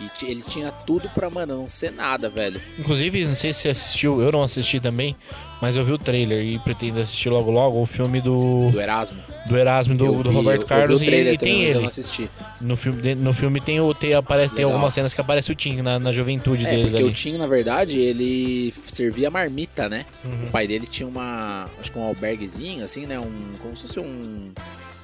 [0.00, 2.60] E ele tinha tudo pra, mano, não ser nada, velho.
[2.78, 5.16] Inclusive, não sei se você assistiu, eu não assisti também,
[5.60, 9.18] mas eu vi o trailer e pretendo assistir logo logo o filme do, Do Erasmo.
[9.48, 11.38] do Erasmo do, Eu do vi- Roberto eu- eu Carlos vi o trailer e, e
[11.38, 11.78] tem mas eu ele.
[11.80, 12.30] não assisti.
[12.60, 15.82] No filme, no filme tem o tem, aparece, tem algumas cenas que aparece o Tim
[15.82, 17.10] na, na juventude É, deles porque ali.
[17.10, 20.04] o Tim, na verdade, ele servia marmita, né?
[20.24, 20.44] Uhum.
[20.46, 23.18] O pai dele tinha uma, acho que um alberguezinho, assim, né?
[23.18, 24.52] Um, como se fosse um...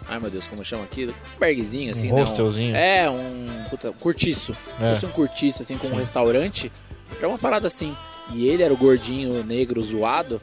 [0.09, 1.13] Ai, meu Deus, como chama aquilo?
[1.13, 2.23] Um alberguezinho, assim, Um né?
[2.23, 2.77] hostelzinho.
[2.77, 4.57] é, um puta, cortiço.
[4.81, 4.89] É.
[4.89, 6.71] Se fosse um cortiço, assim, com um restaurante.
[7.19, 7.97] Era uma parada assim.
[8.33, 10.41] E ele era o gordinho negro zoado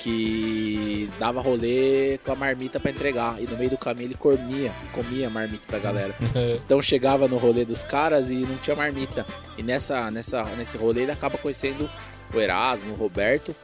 [0.00, 3.40] que dava rolê com a marmita pra entregar.
[3.40, 6.14] E no meio do caminho ele comia, comia a marmita da galera.
[6.64, 9.26] Então chegava no rolê dos caras e não tinha marmita.
[9.58, 11.88] E nessa, nessa, nesse rolê ele acaba conhecendo
[12.34, 13.54] o Erasmo, o Roberto.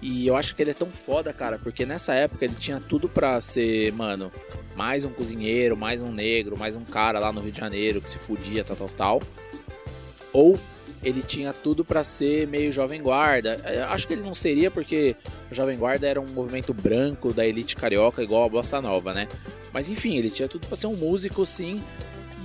[0.00, 3.08] E eu acho que ele é tão foda, cara, porque nessa época ele tinha tudo
[3.08, 4.32] pra ser, mano,
[4.76, 8.08] mais um cozinheiro, mais um negro, mais um cara lá no Rio de Janeiro que
[8.08, 9.22] se fudia, tal, tal, tal.
[10.32, 10.58] Ou
[11.02, 13.60] ele tinha tudo pra ser meio jovem guarda.
[13.64, 15.16] Eu acho que ele não seria porque
[15.50, 19.28] o jovem guarda era um movimento branco da elite carioca igual a bossa nova, né?
[19.72, 21.82] Mas enfim, ele tinha tudo pra ser um músico, sim.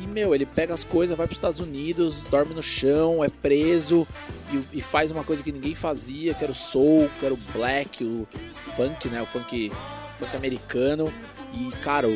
[0.01, 4.07] E meu, ele pega as coisas, vai pros Estados Unidos, dorme no chão, é preso
[4.51, 7.39] e, e faz uma coisa que ninguém fazia, que era o soul, que era o
[7.53, 9.21] black, o funk, né?
[9.21, 9.71] O funk,
[10.19, 11.13] funk americano.
[11.53, 12.07] E, cara,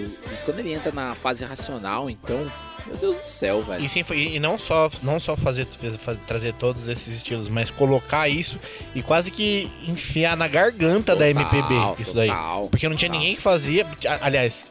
[0.46, 2.52] quando ele entra na fase racional, então,
[2.86, 3.84] meu Deus do céu, velho.
[3.84, 8.28] E, sim, e não só, não só fazer, fazer- trazer todos esses estilos, mas colocar
[8.28, 8.60] isso
[8.94, 12.28] e quase que enfiar na garganta da Total, MPB isso daí.
[12.30, 13.20] total, Porque não tinha total.
[13.22, 13.88] ninguém que fazia.
[14.22, 14.70] Aliás,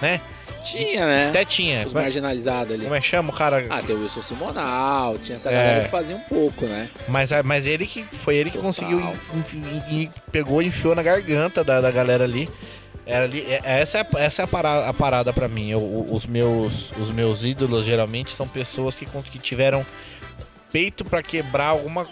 [0.00, 0.20] né?
[0.62, 1.28] Tinha, né?
[1.30, 1.84] Até tinha.
[1.84, 2.84] Os é, marginalizados ali.
[2.84, 3.66] como é que chama o cara?
[3.68, 5.54] Ah, tem o Wilson Simonal, tinha essa É.
[5.54, 6.88] galera que fazia um pouco, né?
[7.08, 8.68] Mas, mas ele que foi ele que Total.
[8.68, 9.00] conseguiu
[9.34, 12.48] enfi- pegou e enfiou na garganta da, da galera ali.
[13.04, 15.70] Era ali é- essa é, a- essa é a parada, a parada para mim.
[15.70, 19.84] Eu- os meus os meus ídolos geralmente são pessoas que, que tiveram
[20.70, 22.06] peito pra quebrar alguma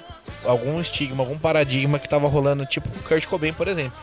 [0.44, 3.98] algum estigma, algum paradigma que tava rolando, tipo o Kurt Cobain, por exemplo.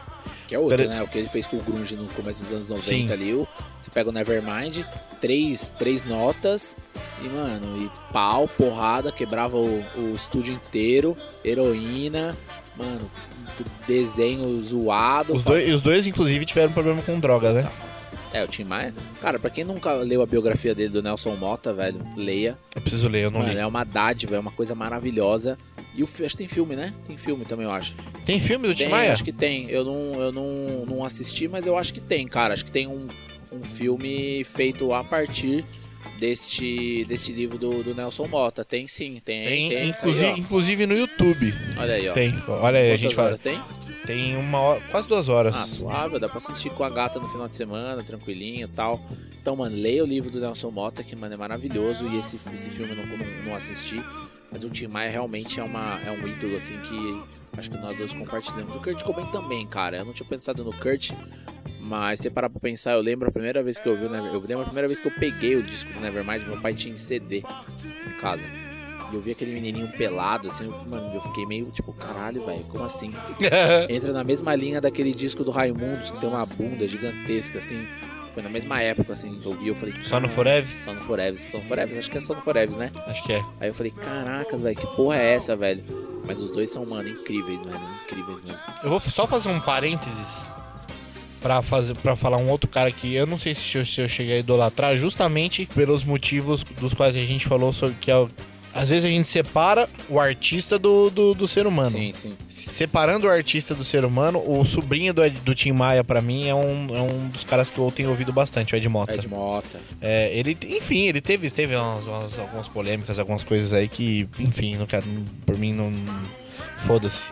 [0.48, 1.02] Que é outro, Pera- né?
[1.04, 3.14] O que ele fez com o Grunge no começo dos anos 90 Sim.
[3.14, 3.34] ali.
[3.34, 3.46] o-
[3.80, 4.82] Você pega o Nevermind,
[5.20, 6.78] três, três notas
[7.22, 12.34] e, mano, e pau, porrada, quebrava o, o estúdio inteiro, heroína,
[12.78, 13.10] mano,
[13.88, 15.36] desenho zoado.
[15.36, 17.70] Os dois, os dois inclusive tiveram problema com drogas, né?
[18.34, 18.94] É, o Tim Maia.
[19.22, 22.58] Cara, pra quem nunca leu a biografia dele do Nelson Mota, velho, leia.
[22.76, 23.58] Eu preciso ler, eu não Mano, li.
[23.58, 25.58] é uma dádiva, é uma coisa maravilhosa.
[25.96, 26.94] E o acho que tem filme, né?
[27.06, 27.96] Tem filme também, eu acho.
[28.26, 29.12] Tem filme do Tim Tem, Maia?
[29.12, 29.68] acho que tem.
[29.70, 32.54] Eu não, eu não, não assisti, mas eu acho que tem, cara.
[32.54, 33.08] Acho que tem um,
[33.52, 35.66] um filme feito a partir
[36.20, 38.66] deste, deste livro do, do Nelson Mota.
[38.66, 39.44] Tem sim, tem.
[39.44, 41.54] Tem, tem, inclusive, Aí, inclusive no YouTube.
[41.78, 42.14] Olha aí, ó.
[42.14, 42.44] Tem.
[42.48, 43.28] Olha aí, a gente fala.
[43.30, 43.60] horas tem?
[44.06, 45.56] Tem uma hora, quase duas horas.
[45.56, 49.02] Ah, suave, dá pra assistir com a gata no final de semana, tranquilinho e tal.
[49.42, 52.08] Então, mano, leia o livro do Nelson Mota, que, mano, é maravilhoso.
[52.08, 54.02] E esse, esse filme eu não, não, não assisti.
[54.52, 57.24] Mas o Tim Maia realmente é, uma, é um ídolo, assim, que
[57.58, 58.76] acho que nós dois compartilhamos.
[58.76, 59.98] O Kurt Cobain também, cara.
[59.98, 61.12] Eu não tinha pensado no Kurt,
[61.82, 64.32] mas se parar pra pensar, eu lembro a primeira vez que eu vi o Never...
[64.34, 66.94] Eu lembro a primeira vez que eu peguei o disco do Nevermind, meu pai tinha
[66.94, 68.48] em CD em casa.
[69.12, 72.64] E eu vi aquele menininho pelado, assim, eu- mano, eu fiquei meio tipo, caralho, velho,
[72.66, 73.14] como assim?
[73.90, 77.86] Entra na mesma linha daquele disco do Raimundos, que tem uma bunda gigantesca, assim.
[78.38, 79.96] Foi na mesma época, assim, eu vi, eu falei...
[80.04, 80.70] Só no "Cara, Forever?
[80.86, 82.92] Só no Forever, só no Forever, acho que é só no Forever, né?
[83.08, 83.44] Acho que é.
[83.60, 85.84] Aí eu falei, caracas, velho, que porra é essa, velho?
[86.24, 88.64] Mas os dois são, mano, incríveis, velho, incríveis mesmo.
[88.84, 90.48] Eu vou só fazer um parênteses
[91.42, 94.08] pra, fazer, pra falar um outro cara que eu não sei se eu, se eu
[94.08, 98.30] cheguei a idolatrar, justamente pelos motivos dos quais a gente falou sobre que é o-
[98.78, 101.90] às vezes a gente separa o artista do, do, do ser humano.
[101.90, 102.36] Sim, sim.
[102.48, 106.54] Separando o artista do ser humano, o sobrinho do, do Tim Maia, pra mim, é
[106.56, 109.14] um, é um dos caras que eu tenho ouvido bastante, o Ed Mota.
[109.16, 109.80] Ed Mota.
[110.02, 114.76] É, ele, enfim, ele teve, teve umas, umas- algumas polêmicas, algumas coisas aí que, enfim,
[114.78, 115.06] não quero,
[115.46, 115.92] por mim não.
[116.86, 117.26] Foda-se.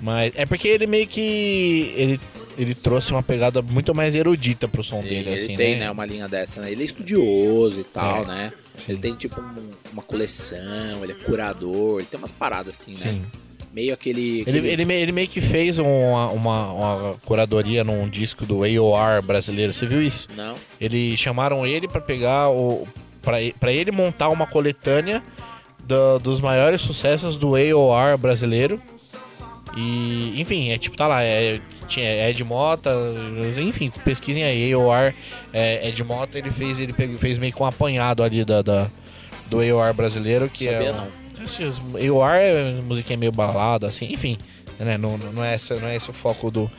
[0.00, 1.92] Mas é porque ele meio que.
[1.96, 2.20] Ele,
[2.58, 5.84] ele trouxe uma pegada muito mais erudita pro som Sim, dele, ele assim, tem, né?
[5.86, 6.70] né, uma linha dessa, né?
[6.72, 8.26] Ele é estudioso e tal, É.
[8.26, 8.52] né?
[8.88, 13.10] Ele tem, tipo, um- uma coleção, ele é curador, ele tem umas paradas assim, né?
[13.10, 13.22] Sim.
[13.72, 14.40] Meio aquele...
[14.40, 18.62] Ele, aquele- ele, me- ele meio que fez uma, uma, uma curadoria num disco do
[18.64, 20.28] AOR brasileiro, você viu isso?
[20.34, 20.54] Não?
[20.80, 22.88] Eles chamaram ele pra pegar o.
[23.20, 25.22] Pra, pra ele montar uma coletânea
[25.78, 28.80] do- dos maiores sucessos do AOR brasileiro.
[29.76, 32.90] E, enfim, é tipo, tá lá, é, tinha Ed Mota,
[33.60, 35.14] enfim, pesquisem aí, AOR,
[35.52, 38.86] é, Ed Mota, ele fez, ele pegou, fez meio que um apanhado ali da, da-
[39.48, 40.92] do AOR brasileiro, que Sabia é.
[40.92, 41.04] não.
[41.04, 44.36] um- os- AOR é musiquinha meio balada, assim, enfim,
[44.78, 44.98] né?
[44.98, 46.70] Não, não, é não é esse o foco do,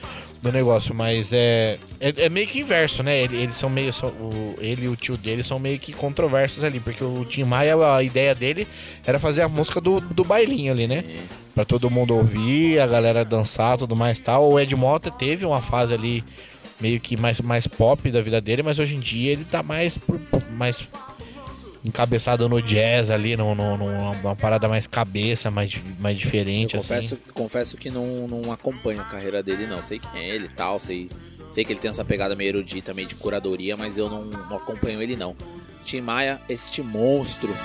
[0.48, 3.22] do negócio, mas é, é, é meio que inverso, né?
[3.24, 3.92] Ele- Eles são meio.
[3.94, 7.44] são- o, ele e o tio dele são meio que controversos ali, porque o Tim
[7.44, 8.68] Maia, a ideia dele
[9.06, 11.02] era fazer a música do, do bailinho ali, né?
[11.08, 11.18] Sim.
[11.56, 14.50] Pra todo mundo ouvir, a galera dançar, tudo mais e tal.
[14.52, 16.24] O Ed Mota teve uma fase ali
[16.80, 19.98] meio que mais, mais pop da vida dele, mas hoje em dia ele tá mais,
[20.52, 20.88] mais
[21.88, 26.90] encabeçado no jazz ali, no, no- numa, parada mais cabeça, mais, mais diferente, Eu assim.
[26.90, 29.82] confesso, confesso que não, não acompanho a carreira dele, não.
[29.82, 31.10] Sei quem é ele e tal, sei,
[31.50, 34.58] sei que ele tem essa pegada meio erudita, meio de curadoria, mas eu não, não
[34.58, 35.36] acompanho ele, não.
[35.84, 37.56] Tim Maia, este monstro.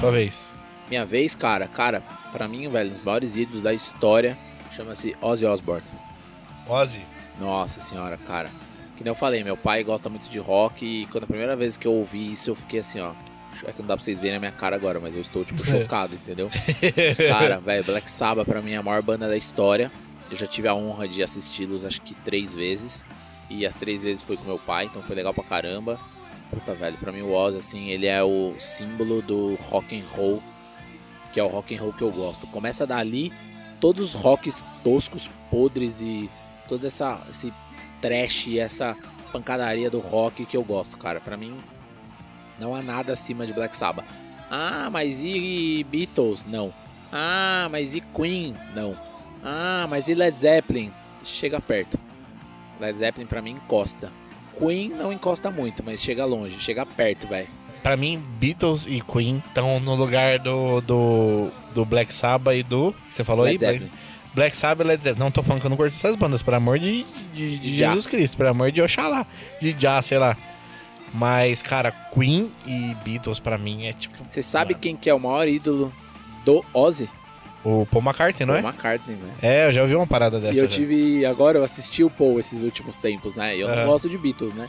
[0.00, 0.52] Sua vez.
[0.88, 4.36] Minha vez, cara, cara, pra mim, velho, um dos maiores ídolos da história
[4.70, 5.84] chama-se Ozzy Osbourne.
[6.68, 7.04] Ozzy.
[7.38, 8.50] Nossa senhora, cara.
[8.96, 11.76] Que nem eu falei, meu pai gosta muito de rock e quando a primeira vez
[11.76, 13.14] que eu ouvi isso, eu fiquei assim, ó.
[13.66, 15.62] É que não dá pra vocês verem a minha cara agora, mas eu estou, tipo,
[15.66, 16.50] chocado, entendeu?
[17.28, 19.90] Cara, velho, Black Sabbath pra mim é a maior banda da história.
[20.30, 23.06] Eu já tive a honra de assisti-los, acho que três vezes.
[23.50, 26.00] E as três vezes foi com meu pai, então foi legal pra caramba.
[26.50, 30.42] Puta, velho, pra mim o Oz, assim, ele é o símbolo do rock and roll,
[31.32, 32.46] que é o rock and roll que eu gosto.
[32.46, 33.32] Começa dali,
[33.80, 36.30] todos os rocks toscos, podres e
[36.68, 37.52] todo essa, esse
[38.00, 38.96] trash e essa
[39.32, 41.20] pancadaria do rock que eu gosto, cara.
[41.20, 41.56] Pra mim,
[42.58, 44.06] não há nada acima de Black Sabbath.
[44.50, 46.44] Ah, mas e Beatles?
[46.46, 46.72] Não.
[47.10, 48.56] Ah, mas e Queen?
[48.74, 48.96] Não.
[49.42, 50.92] Ah, mas e Led Zeppelin?
[51.24, 51.98] Chega perto.
[52.80, 54.12] Led Zeppelin pra mim encosta.
[54.58, 57.48] Queen não encosta muito, mas chega longe, chega perto, velho.
[57.82, 62.94] Pra mim, Beatles e Queen estão no lugar do, do, do Black Sabbath e do.
[63.08, 63.78] Você falou Led aí?
[63.78, 63.90] Zeppelin.
[63.90, 64.01] Black
[64.54, 65.18] Sabbath, Led Zeppelin.
[65.24, 67.04] Não tô falando que eu não curto essas bandas, pelo amor de,
[67.34, 67.76] de, de.
[67.76, 69.26] Jesus Cristo, pelo amor de Oxalá,
[69.60, 70.36] de Já, sei lá.
[71.14, 74.16] Mas, cara, Queen e Beatles pra mim é tipo.
[74.26, 75.92] Você sabe quem que é o maior ídolo
[76.44, 77.08] do Ozzy?
[77.64, 78.68] O Paul McCartney, não Paul é?
[78.72, 79.32] McCartney, velho.
[79.42, 80.54] É, eu já ouvi uma parada dessa.
[80.54, 80.70] E eu já.
[80.70, 81.24] tive.
[81.26, 83.54] Agora eu assisti o Paul esses últimos tempos, né?
[83.56, 83.84] Eu não Aham.
[83.86, 84.68] gosto de Beatles, né?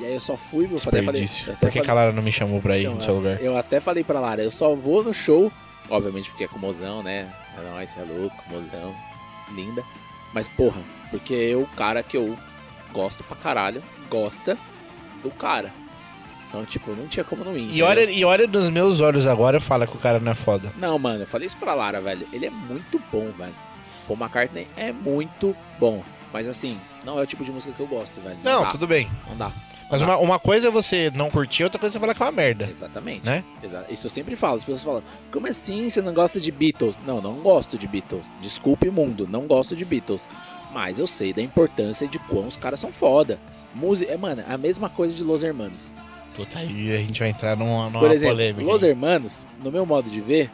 [0.00, 1.22] E aí eu só fui, eu até falei.
[1.22, 3.14] Eu até Por que, falei- a Lara não me chamou pra ir Então, no seu
[3.14, 3.40] lugar?
[3.42, 5.52] Eu até falei pra Lara, eu só vou no show,
[5.90, 7.30] obviamente porque é com mozão, né?
[7.56, 8.94] É nóis, cê é louco, mozão,
[9.54, 9.82] linda.
[10.32, 12.38] Mas porra, porque eu, o cara que eu
[12.92, 14.56] gosto pra caralho, gosta
[15.22, 15.72] do cara.
[16.48, 17.74] Então, tipo, não tinha como não ir.
[17.74, 20.34] E olha, e olha nos meus olhos agora e fala que o cara não é
[20.34, 20.72] foda.
[20.78, 22.26] Não, mano, eu falei isso pra Lara, velho.
[22.32, 23.54] Ele é muito bom, velho.
[24.06, 26.02] Paul McCartney é muito bom.
[26.32, 28.38] Mas assim, não é o tipo de música que eu gosto, velho.
[28.42, 29.10] Não, Não, tudo bem.
[29.28, 29.50] não dá.
[29.92, 32.26] Mas uma, uma coisa é você não curtir, outra coisa é você falar que é
[32.26, 32.64] uma merda.
[32.68, 33.26] Exatamente.
[33.26, 33.44] Né?
[33.62, 34.56] Exa- Isso eu sempre falo.
[34.56, 36.98] As pessoas falam, como assim você não gosta de Beatles?
[37.06, 38.34] Não, não gosto de Beatles.
[38.40, 40.26] Desculpe, mundo, não gosto de Beatles.
[40.72, 43.38] Mas eu sei da importância de quão os caras são foda.
[43.74, 45.94] Música, é, mano, a mesma coisa de Los Hermanos.
[46.34, 48.64] Puta, aí a gente vai entrar numa, numa Por exemplo, polêmica.
[48.64, 48.82] Los.
[48.82, 50.50] Hermanos, no meu modo de ver,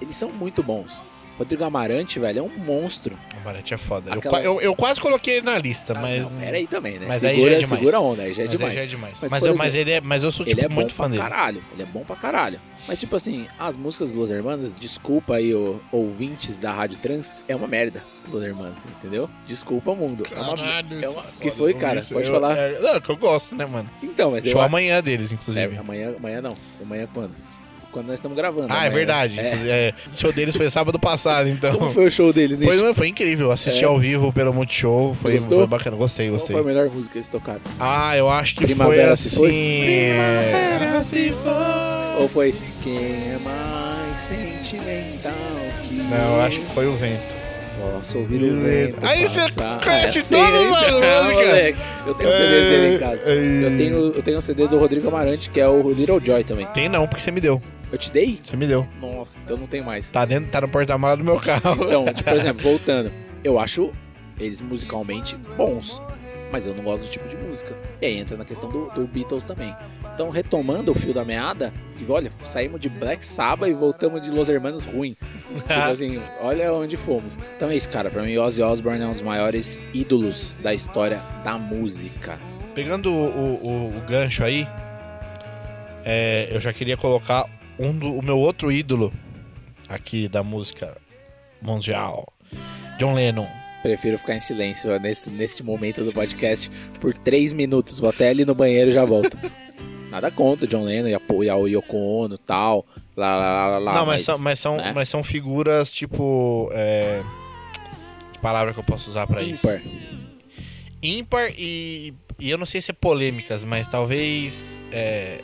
[0.00, 1.02] eles são muito bons.
[1.42, 3.18] Rodrigo Amarante, velho, é um monstro.
[3.38, 4.10] O Barete é foda.
[4.10, 6.22] Eu Aquela- qua- Eu, eu quase coloquei ele na lista, Ah, mas.
[6.22, 7.06] não, pera aí também, né?
[7.08, 8.74] mas segura, é segura a onda, aí já é mas demais.
[8.74, 9.14] já é demais.
[9.20, 10.94] Mas, Mas, eu, mas, exemplo, ele é, mas eu sou Ele tipo, é bom muito
[10.94, 11.22] pra fã dele.
[11.22, 11.64] caralho.
[11.72, 12.60] Ele é bom pra caralho.
[12.86, 15.52] Mas, tipo assim, as músicas dos Los Hermanos, desculpa aí,
[15.92, 19.28] ouvintes da Rádio Trans, é uma merda, Los Hermanos, entendeu?
[19.46, 20.24] Desculpa, mundo.
[20.30, 21.22] é uma, Caralho, é uma...
[21.22, 22.00] isso Que foda, foi, cara?
[22.00, 22.12] isso.
[22.14, 22.56] Pode Eu- falar.
[22.58, 23.88] É, não, que eu gosto, né, mano?
[24.02, 24.52] Então, mas eu.
[24.52, 25.76] Show amanhã deles, É, inclusive.
[25.76, 26.56] amanhã, amanhã não.
[26.80, 27.32] Amanhã quando?
[27.92, 28.66] Quando nós estamos gravando.
[28.70, 28.90] ah, é amanhã.
[28.90, 29.38] verdade.
[29.38, 29.42] É.
[29.66, 31.72] É, o show deles foi sábado passado, então.
[31.74, 33.52] Como foi o show deles nesse Foi, foi incrível.
[33.52, 33.86] Assisti É.
[33.86, 35.14] ao vivo pelo Multishow.
[35.14, 35.58] Foi, gostou?
[35.58, 35.96] foi bacana.
[35.96, 36.54] Gostei, Qual gostei.
[36.56, 37.60] foi a melhor música que eles tocaram?
[37.78, 39.36] Ah, eu acho que Primavera foi se assim...
[39.36, 39.52] foi?
[39.54, 42.22] é, se foi.
[42.22, 45.32] Ou foi Quem é mais sentimental
[45.84, 47.42] que Não, eu acho que foi o vento.
[47.96, 49.40] Posso ouvir o vento Aí você
[49.82, 50.92] conhece É, todas as
[51.32, 51.76] músicas.
[52.06, 53.26] Eu tenho CDs dele em casa.
[53.26, 56.44] É, Eu tenho, eu tenho um CD do Rodrigo Amarante, que é o Little Joy
[56.44, 56.66] também.
[56.74, 57.60] Tem não, porque você me deu.
[57.92, 58.40] Eu te dei?
[58.42, 58.88] Você me deu.
[59.00, 60.10] Nossa, então não tem mais.
[60.10, 61.84] Tá dentro, tá no porta-mala do meu carro.
[61.84, 63.12] Então, tipo, por exemplo, voltando.
[63.44, 63.92] Eu acho
[64.40, 66.00] eles musicalmente bons,
[66.50, 67.76] mas eu não gosto do tipo de música.
[68.00, 69.76] E aí entra na questão do, do Beatles também.
[70.14, 74.30] Então, retomando o fio da meada, e olha, saímos de Black Sabbath e voltamos de
[74.30, 75.14] Los Hermanos ruim.
[75.66, 77.38] tipo assim, olha onde fomos.
[77.56, 78.10] Então é isso, cara.
[78.10, 82.38] Pra mim, Ozzy Osbourne é um dos maiores ídolos da história da música.
[82.74, 84.66] Pegando o, o- o gancho aí,
[86.04, 87.44] é, eu já queria colocar
[87.82, 89.12] um do, o meu outro ídolo
[89.88, 90.96] aqui da música
[91.60, 92.32] mundial,
[92.98, 93.46] John Lennon.
[93.82, 96.70] Prefiro ficar em silêncio nesse, neste momento do podcast
[97.00, 97.98] por três minutos.
[97.98, 99.36] Vou até ali no banheiro e já volto.
[100.08, 102.86] Nada contra o John Lennon e a, e a Yoko Ono e tal.
[103.16, 104.92] Lá, lá, lá, lá, Não, mas, são, mas, são, né?
[104.94, 106.70] mas são figuras tipo.
[106.72, 107.24] É,
[108.32, 109.66] que palavra que eu posso usar pra isso?
[109.66, 109.82] ímpar.
[111.02, 115.40] Ímpar e, e eu não sei se é polêmicas, mas talvez é,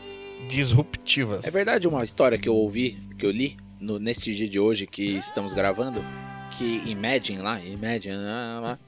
[0.49, 1.45] disruptivas.
[1.47, 4.87] É verdade uma história que eu ouvi, que eu li no, neste dia de hoje
[4.87, 6.05] que estamos gravando,
[6.57, 8.79] que Imagine lá, Imagine, lá, lá,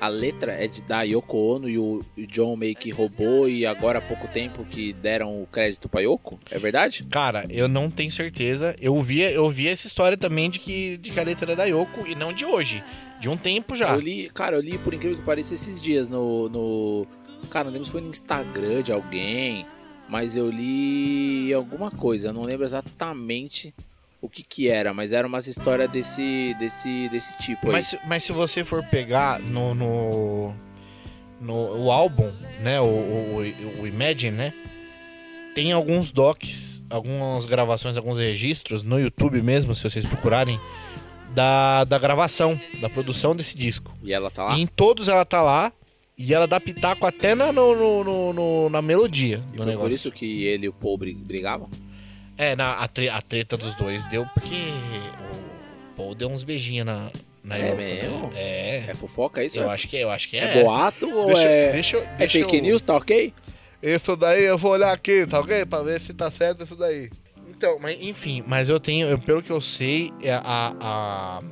[0.00, 3.64] a letra é de da Yoko Ono e o, o John meio que roubou e
[3.64, 6.40] agora há pouco tempo que deram o crédito pra Yoko?
[6.50, 7.04] É verdade?
[7.04, 8.74] Cara, eu não tenho certeza.
[8.80, 11.64] Eu vi, eu vi essa história também de que, de que a letra é da
[11.64, 12.82] Yoko e não de hoje.
[13.20, 13.94] De um tempo já.
[13.94, 17.06] Eu li, cara, eu li por incrível que pareça esses dias no, no
[17.48, 19.64] cara, não lembro se foi no Instagram de alguém,
[20.08, 23.74] mas eu li alguma coisa, não lembro exatamente
[24.20, 27.72] o que que era, mas era umas histórias desse desse desse tipo aí.
[27.72, 30.54] Mas, se- mas se você for pegar no, no,
[31.40, 32.30] no o álbum,
[32.60, 34.52] né, o, o, o Imagine, né,
[35.54, 40.58] tem alguns docs, algumas gravações, alguns registros no YouTube mesmo, se vocês procurarem,
[41.34, 43.96] da, da gravação, da produção desse disco.
[44.02, 44.56] E ela tá lá?
[44.56, 45.72] E em todos ela tá lá
[46.24, 49.78] e ela dá pitaco até na, no, no- no- na melodia E foi negócio.
[49.80, 51.68] por isso que ele e o Paul brig- brigavam?
[52.38, 54.54] É, na, a, tre- a treta dos dois deu porque
[55.92, 57.10] o Paul deu uns beijinhos na,
[57.44, 58.26] na É Yoko, mesmo?
[58.28, 58.32] né?
[58.36, 58.84] É.
[58.88, 59.58] É fofoca isso?
[59.58, 60.62] Eu é, acho que, eu acho que é é.
[60.62, 63.32] boato ou Deixa- é, deixa é deixa fake eu- news, tá ok?
[63.82, 65.66] Isso daí eu vou olhar aqui, tá ok?
[65.66, 67.10] Pra ver se tá certo isso daí.
[67.50, 70.40] Então, mas enfim, mas eu tenho, eu- pelo que eu sei, é a,
[70.80, 71.42] a-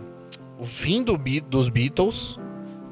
[0.59, 1.19] o fim do
[1.49, 2.39] dos Beatles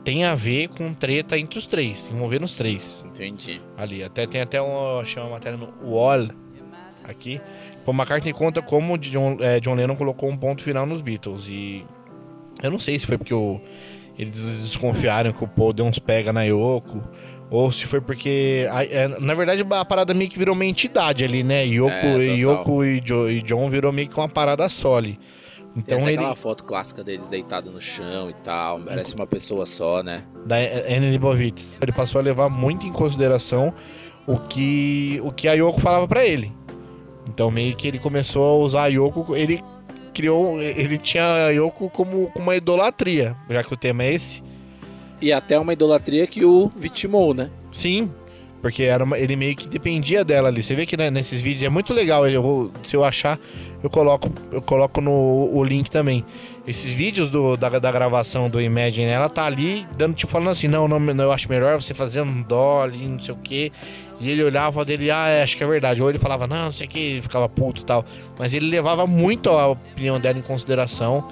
[0.08, 3.60] tem a ver com treta entre os três, envolvendo os três Entendi.
[3.76, 4.02] ali.
[4.02, 6.28] Até tem até uma, chama uma matéria no Wall
[7.04, 7.38] aqui.
[7.84, 11.84] Paul McCartney conta como John, é, John Lennon colocou um ponto final nos Beatles e
[12.62, 13.60] eu não sei se foi porque o,
[14.18, 17.02] eles desconfiaram que o Paul deu uns pega na Yoko
[17.50, 21.42] ou se foi porque é, na verdade a parada meio que virou uma entidade ali,
[21.42, 21.66] né?
[21.66, 22.24] Yoko, É.
[22.34, 25.18] Yoko e, Jo- e John virou meio que uma parada só ali.
[25.78, 26.16] Então Tem ele.
[26.18, 28.80] aquela foto clássica deles deitado no chão e tal.
[28.80, 30.24] Parece uma pessoa só, né?
[30.44, 31.78] da Anne Leibovitz.
[31.80, 33.72] Ele passou a levar muito em consideração
[34.26, 36.52] o que, o que a Yoko falava pra ele.
[37.28, 39.62] Então meio que ele começou a usar a Yoko, ele
[40.12, 44.42] criou, ele tinha a Yoko como como uma idolatria, já que o tema é esse.
[45.20, 47.50] E até uma idolatria que o vitimou, né?
[47.72, 48.10] Sim,
[48.60, 50.62] porque era uma- ele meio que dependia dela ali.
[50.62, 52.26] Você vê que né, nesses vídeos é muito legal.
[52.28, 53.38] Eu se eu achar,
[53.82, 55.12] eu coloco, eu coloco no
[55.52, 56.24] o link também.
[56.66, 60.68] Esses vídeos do, da, da gravação do Imagine, ela tá ali dando tipo falando assim,
[60.68, 63.72] não, não, não, eu acho melhor você fazer um dó ali, não sei o quê.
[64.20, 66.02] E ele olhava dele, ah, é, acho que é verdade.
[66.02, 68.04] Ou ele falava, não, não sei o que, ficava puto e tal.
[68.38, 71.26] Mas ele levava muito a opinião dela em consideração.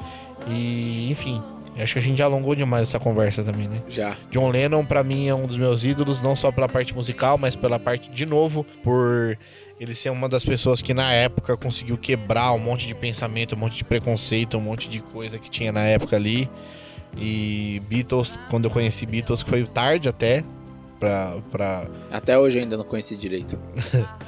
[0.49, 1.43] E, enfim,
[1.83, 3.83] acho que a gente já alongou demais essa conversa também, né?
[3.89, 4.17] Já.
[4.31, 7.55] John Lennon, pra mim, é um dos meus ídolos, não só pela parte musical, mas
[7.55, 9.37] pela parte, de novo, por
[9.79, 13.59] ele ser uma das pessoas que na época conseguiu quebrar um monte de pensamento, um
[13.59, 16.49] monte de preconceito, um monte de coisa que tinha na época ali.
[17.19, 20.45] E Beatles, quando eu conheci Beatles, foi tarde até.
[20.99, 21.87] Pra, pra...
[22.11, 23.61] Até hoje eu ainda não conheci direito.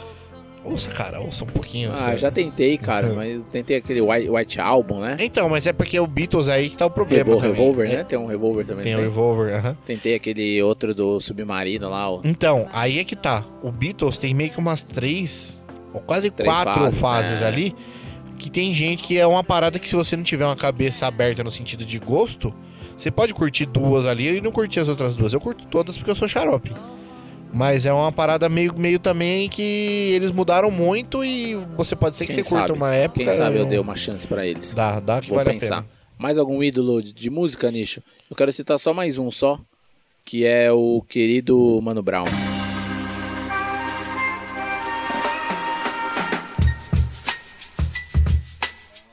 [0.71, 1.91] Ouça, cara, ouça um pouquinho.
[1.93, 2.19] Ah, assim.
[2.19, 5.17] já tentei, cara, mas tentei aquele White, White Album, né?
[5.21, 7.25] Então, mas é porque o Beatles aí que tá o problema.
[7.25, 7.51] Revol- também.
[7.57, 8.05] Revolver, É, né?
[8.05, 8.85] Tem um Revolver também.
[8.85, 9.77] Tem não o Revolver, aham.
[9.85, 12.21] Tentei aquele outro do Submarino lá, ó.
[12.25, 13.45] Então, aí é que tá.
[13.63, 15.61] O Beatles tem meio que umas três,
[15.93, 17.47] ou quase Três quatro fases, fases, né?
[17.47, 17.75] ali,
[18.39, 21.43] que tem gente que é uma parada que se você não tiver uma cabeça aberta
[21.43, 22.55] no sentido de gosto,
[22.97, 25.33] você pode curtir duas ali e não curtir as outras duas.
[25.33, 26.73] Eu curto todas porque eu sou xarope.
[27.53, 29.63] Mas é uma parada meio, meio também que
[30.15, 32.79] eles mudaram muito e você pode ser que Quem você curta sabe?
[32.79, 33.25] uma época.
[33.25, 34.75] Quem sabe eu não- dei uma chance pra eles.
[34.75, 35.85] Dá, dá que Vou vale pensar.
[36.19, 38.03] Mais algum ídolo de- música, Nicho?
[38.31, 39.59] Eu quero citar só mais um só,
[40.25, 42.27] que é o querido Mano Brown.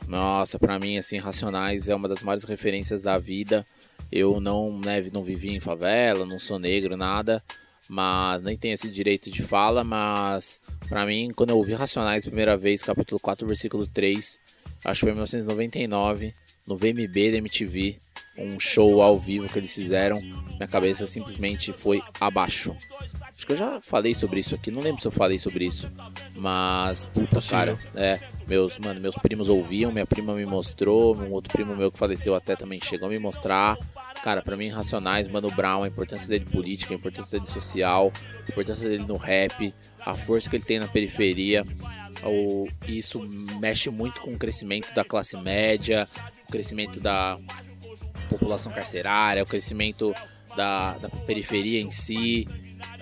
[0.07, 3.65] Nossa, pra mim, assim, Racionais é uma das maiores referências da vida.
[4.11, 7.43] Eu não, né, não vivi em favela, não sou negro, nada,
[7.89, 12.57] mas nem tenho esse direito de fala, mas pra mim, quando eu ouvi Racionais primeira
[12.57, 14.41] vez, capítulo 4, versículo 3,
[14.83, 16.33] acho que foi em 1999,
[16.65, 17.99] no VMB da MTV,
[18.37, 22.75] um show ao vivo que eles fizeram, minha cabeça simplesmente foi abaixo.
[23.35, 25.91] Acho que eu já falei sobre isso aqui, não lembro se eu falei sobre isso,
[26.35, 31.51] mas puta cara, é, meus, mano, meus primos ouviam, minha prima me mostrou, um outro
[31.51, 33.77] primo meu que faleceu até também chegou a me mostrar.
[34.23, 38.11] Cara, pra mim, Racionais, Mano Brown, a importância dele política, a importância dele social,
[38.47, 39.73] a importância dele no rap,
[40.05, 41.65] a força que ele tem na periferia.
[42.23, 43.21] O, isso
[43.59, 46.07] mexe muito com o crescimento da classe média,
[46.47, 47.37] o crescimento da
[48.29, 50.13] população carcerária, o crescimento
[50.55, 52.47] da, da periferia em si,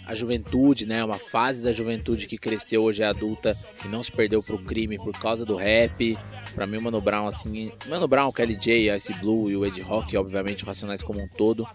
[0.06, 1.04] a juventude, né?
[1.04, 4.98] Uma fase da juventude que cresceu hoje é adulta e não se perdeu pro crime
[4.98, 6.18] por causa do rap.
[6.54, 9.82] Pra mim, o Mano Brown, assim, Mano Brown, Kelly J, Ice Blue e o Ed
[9.82, 11.68] Rock, obviamente, o Racionais como um todo.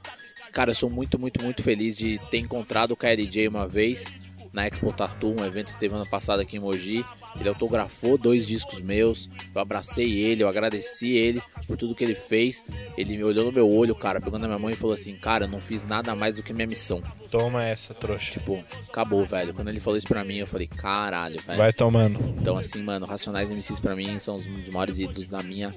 [0.52, 4.12] Cara, eu sou muito, muito, muito feliz de ter encontrado o KLJ uma vez
[4.59, 7.04] na Expo Tattoo, um evento que teve ano passado aqui em Mogi.
[7.38, 12.16] Ele autografou dois discos meus, eu abracei ele, eu agradeci ele por tudo que ele
[12.16, 12.64] fez.
[12.96, 15.44] Ele me olhou no meu olho, cara, pegando na minha mão e falou assim: Cara,
[15.44, 17.00] eu não fiz nada mais do que minha missão.
[17.30, 18.32] Toma essa, trouxa.
[18.32, 19.54] Tipo, acabou, velho.
[19.54, 21.59] Quando ele falou isso pra mim, eu falei: Caralho, velho.
[21.59, 22.18] Vai tomando.
[22.40, 25.72] Então, assim, mano, Racionais MCs pra mim são um dos maiores ídolos da minha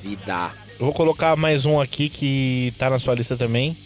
[0.00, 0.54] vida.
[0.78, 3.76] Eu vou colocar mais um aqui que tá na sua lista também.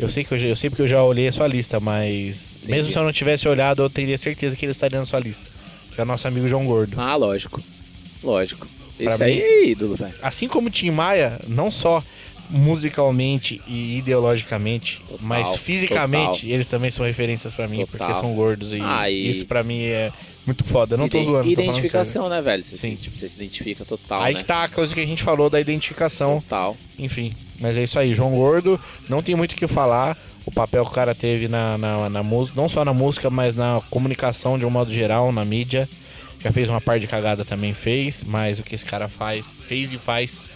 [0.00, 2.72] Eu sei que eu, eu sei porque eu já olhei a sua lista, mas Entendi.
[2.72, 5.44] mesmo se eu não tivesse olhado, eu teria certeza que ele estaria na sua lista.
[5.94, 6.94] Que é o nosso amigo João Gordo.
[7.00, 7.62] Ah, lógico.
[8.22, 8.66] Lógico.
[8.98, 10.14] Esse Pra aí é ídolo, velho.
[10.22, 12.02] Assim como o Tim Maia, não só
[12.50, 16.50] musicalmente e ideologicamente, Total, mas fisicamente, total.
[16.50, 18.08] eles também são referências pra mim, Total.
[18.08, 20.10] porque são gordos e Ah, e- isso pra mim é
[20.46, 20.94] muito foda.
[20.94, 22.62] Eu não tô zoando, Identificação, né, velho?
[22.64, 22.96] Você, Sim.
[22.96, 24.40] se, tipo, você se identifica total, Aí né?
[24.40, 26.36] que tá a coisa que a gente falou da identificação.
[26.40, 26.76] Total.
[26.98, 28.14] Enfim, mas é isso aí.
[28.14, 30.16] João Gordo, não tem muito o que falar.
[30.46, 33.54] O papel que o cara teve na, na, na música, não só na música, mas
[33.54, 35.88] na comunicação de um modo geral, na mídia.
[36.42, 39.92] Já fez uma par de cagada também, fez, mas o que esse cara faz, fez
[39.92, 40.48] e faz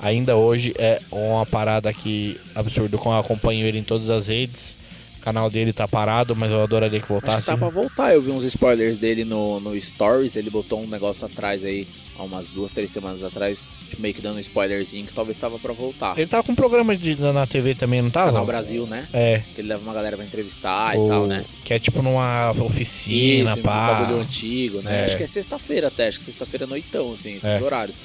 [0.00, 2.98] ainda hoje é uma parada que absurdo.
[3.04, 4.76] Eu acompanho ele em todas as redes.
[5.18, 7.38] O canal dele tá parado, mas eu adoraria que Acho voltasse.
[7.38, 8.14] que tá pra voltar.
[8.14, 10.34] Eu vi uns spoilers dele no, no Stories.
[10.34, 11.86] Ele botou um negócio atrás aí,
[12.20, 15.58] há umas duas, três semanas atrás, tipo, meio que dando um spoilerzinho que talvez tava
[15.58, 16.16] pra voltar.
[16.18, 18.26] Ele tava com um programa de, na TV também, não tava?
[18.26, 19.08] Canal Brasil, né?
[19.12, 19.42] É.
[19.54, 21.44] Que ele leva uma galera pra entrevistar o- e tal, né?
[21.64, 23.94] Que é tipo numa oficina, Isso, um pá.
[23.94, 25.00] bagulho antigo, né?
[25.00, 25.04] É.
[25.04, 27.62] Acho que é sexta-feira até, acho que sexta-feira é noitão, assim, esses É.
[27.62, 27.98] horários.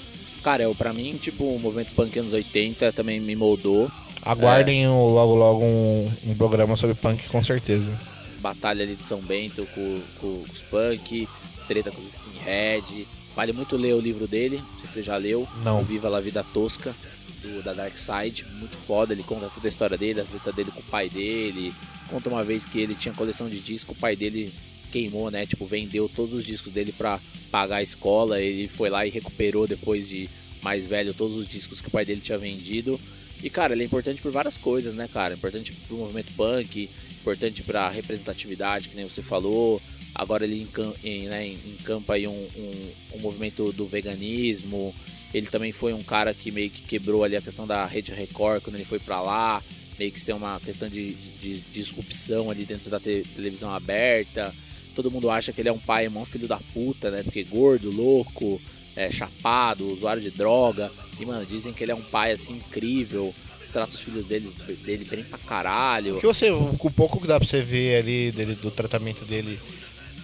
[0.43, 3.91] Cara, eu, pra mim, tipo, o movimento punk anos 80 também me moldou.
[4.21, 7.91] Aguardem o- logo logo um, um programa sobre punk com certeza.
[8.39, 11.27] Batalha ali do São Bento com, com os punk,
[11.67, 13.07] treta com os skinhead.
[13.35, 15.47] Vale muito ler o livro dele, não sei se você já leu.
[15.63, 15.81] Não.
[15.81, 16.95] O Viva la Vida Tosca,
[17.41, 18.45] do, da Dark Side.
[18.53, 21.73] Muito foda, ele conta toda a história dele, a treta dele com o pai dele.
[22.09, 24.53] Conta uma vez que ele tinha coleção de disco, o pai dele
[24.91, 25.45] queimou, né?
[25.45, 27.19] Tipo, vendeu todos os discos dele pra
[27.51, 28.39] pagar a escola.
[28.39, 30.29] Ele foi lá e recuperou depois de
[30.61, 32.99] mais velho todos os discos que o pai dele tinha vendido.
[33.43, 35.33] E, cara, ele é importante por várias coisas, né, cara?
[35.33, 36.89] Importante pro movimento punk,
[37.25, 39.81] importante pra representatividade, que nem você falou.
[40.13, 44.93] Agora ele encam- em- né, encampa aí um, um, um movimento do veganismo.
[45.33, 48.61] Ele também foi um cara que meio que quebrou ali a questão da Rede Record
[48.61, 49.61] quando ele foi pra lá.
[49.97, 54.53] Meio que ser uma questão de, de, de disrupção ali dentro da te- televisão aberta.
[54.93, 57.23] Todo mundo acha que ele é um pai, um filho da puta, né?
[57.23, 58.61] Porque gordo, louco,
[58.95, 60.89] é, chapado, usuário de droga.
[61.19, 63.33] E, mano, dizem que ele é um pai, assim, incrível.
[63.75, 64.49] Trata os filhos dele,
[64.85, 66.15] dele bem pra caralho.
[66.15, 69.59] O que você, o pouco que dá pra você ver ali dele, do tratamento dele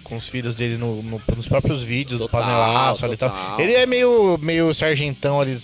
[0.02, 3.60] com os filhos dele no- no- nos próprios vídeos, Total, do panelaço ali e tal.
[3.60, 5.58] Ele é meio, meio sargentão ali.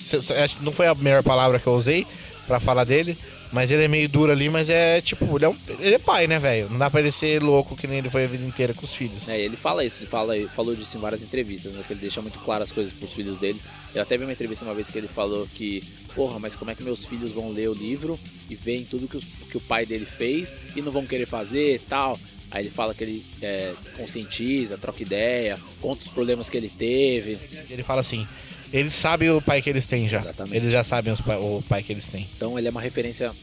[0.60, 2.06] Não foi a melhor palavra que eu usei
[2.46, 3.16] pra falar dele.
[3.52, 6.26] Mas ele é meio duro ali, mas é tipo, ele é, um- ele é pai,
[6.26, 6.68] né, velho?
[6.70, 8.94] Não dá pra ele ser louco que nem ele foi a vida inteira com os
[8.94, 9.28] filhos.
[9.28, 12.20] É, ele fala isso, ele fala, falou disso em várias entrevistas, né, que ele deixa
[12.20, 13.58] muito claro as coisas pros filhos dele.
[13.94, 15.82] Eu até vi uma entrevista uma vez que ele falou que,
[16.14, 18.20] porra, mas como é que meus filhos vão ler o livro
[18.50, 21.76] e veem tudo que, os- que o pai dele fez e não vão querer fazer
[21.76, 22.20] e tal?
[22.50, 27.38] Aí ele fala que ele é, conscientiza, troca ideia, conta os problemas que ele teve.
[27.68, 28.26] Ele fala assim,
[28.72, 30.18] eles sabem o pai que eles têm já.
[30.18, 30.56] Exatamente.
[30.56, 32.28] Eles já sabem os pai- o pai que eles têm.
[32.36, 33.34] Então ele é uma referência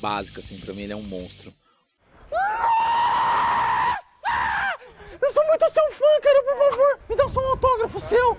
[0.00, 1.52] básica, assim, pra mim ele é um monstro.
[5.22, 8.36] Eu sou muito seu fã, cara, por favor, me dá só um autógrafo seu.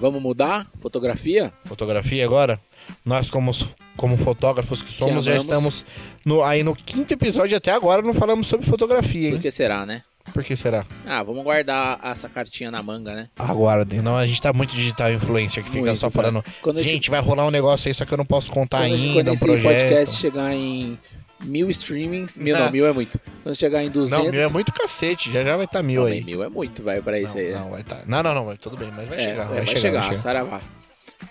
[0.00, 0.66] Vamos mudar?
[0.78, 1.52] Fotografia?
[1.64, 2.60] Fotografia agora,
[3.04, 3.50] nós como,
[3.96, 5.44] como fotógrafos que somos, já amamos.
[5.44, 5.86] estamos
[6.24, 9.34] no, aí no quinto episódio até agora não falamos sobre fotografia, hein?
[9.34, 10.02] Por que será, né?
[10.36, 10.84] Por que será?
[11.06, 13.28] Ah, vamos guardar essa cartinha na manga, né?
[13.38, 14.02] Aguardem.
[14.02, 16.44] Não, a gente tá muito digital influencer que fica Muito, só falando.
[16.60, 18.80] Quando a gente, gente- vai rolar um negócio aí, só que eu não posso contar
[18.82, 19.14] Quando, ainda.
[19.14, 19.62] quando um esse projeto.
[19.80, 20.98] podcast chegar em
[21.40, 22.70] mil streamings, mil não, Ah.
[22.70, 23.18] mil é muito.
[23.42, 26.08] Quando chegar em 200, Não, mil é muito cacete, já já vai estar mil Não,
[26.08, 26.22] aí.
[26.22, 27.52] mil é muito, vai pra isso aí.
[27.52, 28.02] Não, não, vai tá.
[28.06, 29.42] Não, não, não, tudo bem, mas vai É, chegar.
[29.42, 30.16] é, Vai, vai, chegar, chegar, vai chegar.
[30.20, 30.60] saravá.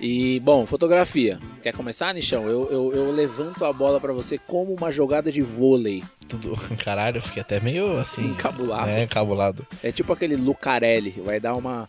[0.02, 1.40] E, bom, fotografia.
[1.62, 2.48] Quer começar, Nichão?
[2.50, 6.04] Eu, eu, eu levanto a bola pra você como uma jogada de vôlei.
[6.28, 8.26] Tudo, caralho, eu fiquei até meio assim.
[8.26, 8.90] Encabulado.
[8.90, 9.66] É, encabulado.
[9.84, 11.88] É tipo aquele Lucarelli, vai dar uma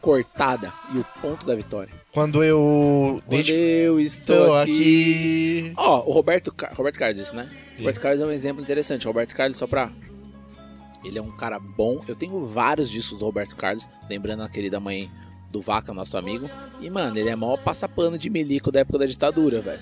[0.00, 1.92] cortada e o ponto da vitória.
[2.12, 3.18] Quando eu.
[3.26, 5.72] Quando Desde eu estou aqui...
[5.76, 7.50] Ó, o Roberto, Car- Roberto Carlos disse, né?
[7.78, 9.06] Roberto Carlos é um exemplo interessante.
[9.06, 9.90] O Roberto Carlos, só pra.
[11.04, 12.00] Ele é um cara bom.
[12.08, 15.10] Eu tenho vários discos do Roberto Carlos, lembrando a querida mãe
[15.54, 16.50] do Vaca, nosso amigo.
[16.80, 19.80] E, mano, ele é maior passapano de milico da época da ditadura, velho.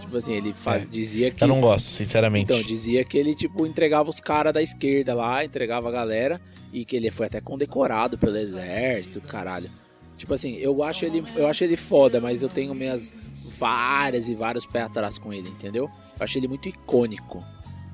[0.00, 0.78] Tipo assim, ele É.
[0.90, 1.44] dizia que.
[1.44, 2.44] Eu não gosto, sinceramente.
[2.44, 6.40] Então, dizia que ele, tipo, entregava os caras da esquerda lá, entregava a galera,
[6.72, 9.70] e que ele foi até condecorado pelo exército, caralho.
[10.16, 13.12] Tipo assim, eu acho ele, eu acho ele foda, mas eu tenho minhas
[13.44, 15.84] várias e vários pés atrás com ele, entendeu?
[15.84, 17.44] Eu acho ele muito icônico.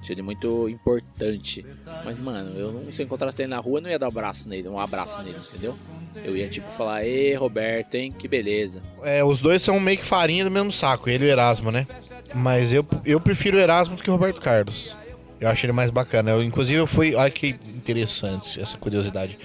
[0.00, 1.64] Acho ele muito importante.
[2.04, 4.10] Mas, mano, eu não, se eu encontrasse ele na rua, eu não ia dar um
[4.10, 5.76] abraço nele, um abraço nele, entendeu?
[6.24, 8.82] Eu ia, tipo, falar, ê, Roberto, hein, que beleza.
[9.02, 11.86] É, os dois são meio que farinha do mesmo saco, ele e o Erasmo, né?
[12.34, 14.96] Mas eu, eu prefiro o Erasmo do que o Roberto Carlos.
[15.40, 16.30] Eu acho ele mais bacana.
[16.30, 17.14] Eu, inclusive, eu fui.
[17.14, 19.38] Olha que interessante essa curiosidade.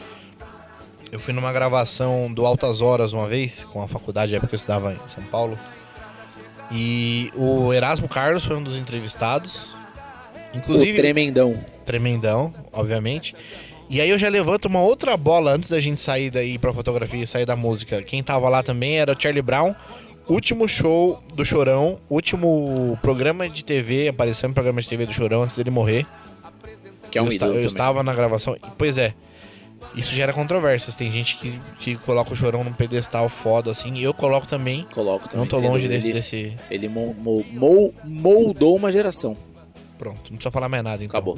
[1.12, 4.56] Eu fui numa gravação do Altas Horas uma vez, com a faculdade, na época que
[4.56, 5.60] eu estudava em São Paulo.
[6.72, 9.76] E o Erasmo Carlos foi um dos entrevistados.
[10.54, 10.94] Inclusive.
[10.94, 11.60] o tremendão.
[11.86, 13.36] tremendão, obviamente.
[13.92, 17.24] E aí eu já levanto uma outra bola antes da gente sair daí pra fotografia
[17.24, 18.02] e sair da música.
[18.02, 19.76] Quem tava lá também era o Charlie Brown.
[20.30, 25.42] Último show do Chorão, último programa de TV, apareceu no programa de TV do Chorão
[25.44, 26.06] antes dele morrer.
[27.10, 27.68] Que é um eu, ídolo eu também.
[27.68, 28.56] estava na gravação.
[28.78, 29.14] Pois é.
[29.94, 30.96] Isso gera controvérsias.
[30.96, 34.00] Tem gente que, que coloca o Chorão num pedestal foda assim.
[34.00, 34.86] Eu coloco também.
[34.94, 35.46] Coloco também.
[35.46, 36.54] Não tô longe desse, Ele, desse.
[36.70, 39.36] ele mo- mo- mol- moldou uma geração.
[39.98, 41.20] Pronto, não precisa falar mais nada então.
[41.20, 41.38] Acabou.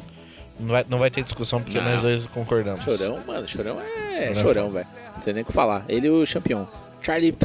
[0.59, 1.83] Não vai, não vai ter discussão porque Não.
[1.91, 2.83] nós dois concordamos.
[2.83, 4.35] Chorão, mano, chorão é Não.
[4.35, 4.87] chorão, velho.
[5.15, 5.85] Não sei nem o que falar.
[5.89, 6.67] Ele e o campeão.
[7.01, 7.35] Charlie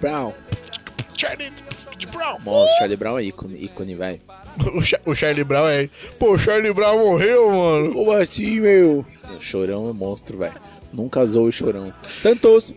[0.00, 0.32] Brown.
[1.16, 1.52] Charlie
[2.12, 2.38] Brown.
[2.44, 4.20] Nossa, Charlie Brown é ícone, ícone, velho.
[4.74, 5.88] O, Cha- o Charlie Brown é.
[6.18, 7.92] Pô, o Charlie Brown morreu, mano.
[7.92, 9.04] Como assim, meu?
[9.40, 10.54] Chorão é monstro, velho.
[10.92, 11.92] Nunca zoou o chorão.
[12.12, 12.74] Santos.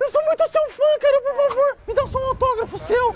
[0.00, 3.12] Eu sou muito seu fã, cara, por favor, me dá só um autógrafo seu.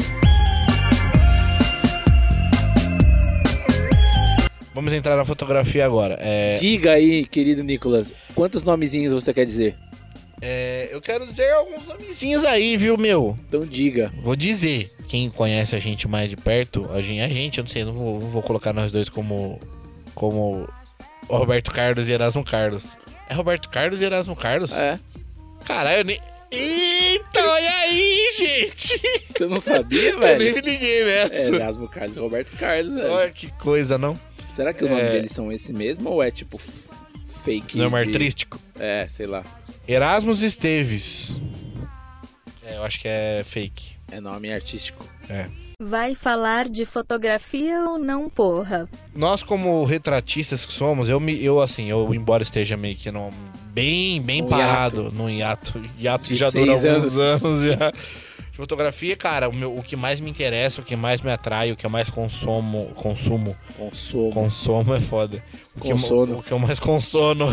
[4.75, 6.17] Vamos entrar na fotografia agora.
[6.21, 9.77] É, Diga aí, querido Nicolas, quantos nomezinhos você quer dizer?
[10.41, 13.39] É, eu quero dizer alguns nomezinhos aí, viu, meu?
[13.49, 14.13] Então diga.
[14.23, 14.91] Vou dizer.
[15.09, 17.93] Quem conhece a gente mais de perto, a gente, a gente eu não sei, não
[17.93, 19.61] vou, não vou colocar nós dois como.
[20.15, 20.67] como
[21.29, 22.97] Roberto Carlos e Erasmo Carlos.
[23.29, 24.73] É Roberto Carlos e Erasmo Carlos?
[24.73, 24.99] É.
[25.67, 26.19] Caralho, eu nem.
[26.51, 29.01] Eita, olha aí, gente!
[29.33, 30.55] Você não sabia, Eu nem velho?
[30.57, 31.35] me liguei nessa.
[31.35, 33.11] É, Erasmo Carlos e Roberto Carlos, velho.
[33.13, 34.19] Olha que coisa, não?
[34.53, 35.11] Será que o nome É.
[35.11, 37.79] deles são esse mesmo ou é tipo fake?
[37.79, 38.59] Nome de- artístico.
[38.79, 39.43] É, sei lá.
[39.89, 41.33] Erasmus Esteves.
[42.63, 43.97] É, eu acho que é fake.
[44.11, 45.07] É nome artístico.
[45.29, 45.47] É.
[45.81, 48.89] Vai falar de fotografia ou não, porra?
[49.15, 53.31] Nós, como retratistas que somos, eu, me, eu assim, eu embora esteja meio que num,
[53.73, 55.83] bem, bem Um parado no hiato.
[55.99, 57.93] Hiato De já dura alguns anos já.
[58.67, 61.77] Fotografia, cara, o, meu, o que mais me interessa, o que mais me atrai, o
[61.77, 64.33] que eu mais consumo, consumo, Consumo.
[64.33, 65.43] consumo é foda.
[65.75, 66.39] O que eu- Consono.
[66.39, 67.49] o que eu mais consono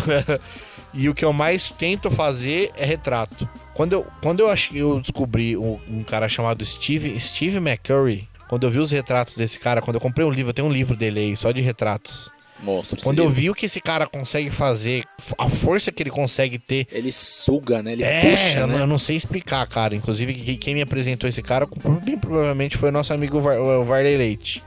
[0.94, 3.50] e o que eu mais tento fazer é retrato.
[3.74, 8.66] Quando eu, quando eu, ach, eu descobri um, um cara chamado Steve, Steve McCurry, quando
[8.68, 10.96] eu vi os retratos desse cara, quando eu comprei um livro, eu tenho um livro
[10.96, 12.30] dele aí, só de retratos.
[12.62, 13.02] Monstro.
[13.02, 15.04] Quando eu vi o que esse cara consegue fazer,
[15.38, 16.88] a força que ele consegue ter.
[16.92, 17.94] Ele suga, né?
[17.94, 18.82] Ele é, puxa, eu, não- né?
[18.84, 19.96] eu não sei explicar, cara.
[19.96, 21.68] Inclusive, que- quem me apresentou esse cara,
[22.04, 24.62] bem provavelmente foi o nosso amigo Var, o Varley Leite.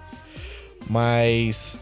[0.89, 1.79] Mas,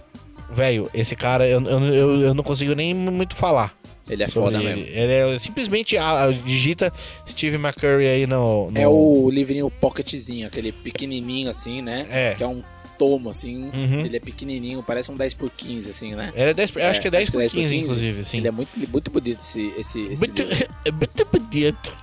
[0.52, 3.74] velho, esse cara, eu, eu, eu, não consigo nem muito falar.
[4.08, 4.66] Ele é foda ele.
[4.74, 4.86] mesmo.
[4.92, 6.92] Ele é simplesmente ah, digita
[7.28, 8.70] Steve McCurry aí no.
[8.70, 12.06] no- É o livrinho pocketzinho, aquele pequenininho assim, né?
[12.10, 12.34] É.
[12.34, 12.60] Que é um
[13.00, 13.70] tomo, assim.
[13.72, 14.00] Uhum.
[14.04, 16.30] Ele é pequenininho, parece um 10 por 15 assim, né?
[16.34, 18.36] Ele é 10, eu acho que é 10 por 15, inclusive, sim.
[18.36, 20.42] Ele é muito, muito bonito esse, esse, esse muito,
[20.84, 21.96] é muito bonito.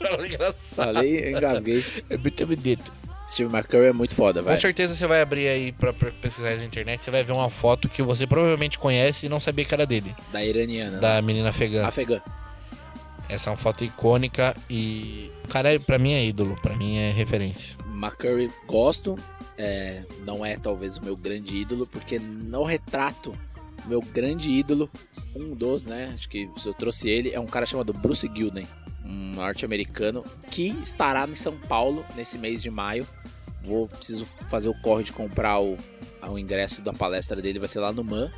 [0.26, 0.54] Engraçado.
[0.94, 1.84] Falei, engasguei.
[2.10, 2.92] É muito bonito.
[3.26, 4.60] Steve McCurry é muito foda, Com velho.
[4.60, 7.88] certeza você vai abrir aí pra, pra pesquisar na internet, você vai ver uma foto
[7.88, 10.98] que você provavelmente conhece e não sabia que era dele, Da iraniana.
[10.98, 11.86] da menina afegã.
[11.86, 12.20] Afegã.
[13.28, 16.96] Essa é uma foto icônica e o cara é, pra mim é ídolo, pra mim
[16.98, 17.76] é referência.
[17.94, 19.16] McCurry, gosto.
[19.62, 23.36] É, não é talvez o meu grande ídolo, porque no retrato,
[23.84, 24.90] o meu grande ídolo,
[25.36, 26.12] um dos, né?
[26.14, 28.66] Acho que se eu trouxe ele, é um cara chamado Bruce Gilden,
[29.04, 33.06] um norte-americano que estará em São Paulo nesse mês de maio.
[33.62, 35.76] Vou preciso fazer o corre de comprar o,
[36.26, 38.30] o ingresso da palestra dele, vai ser lá no MAN.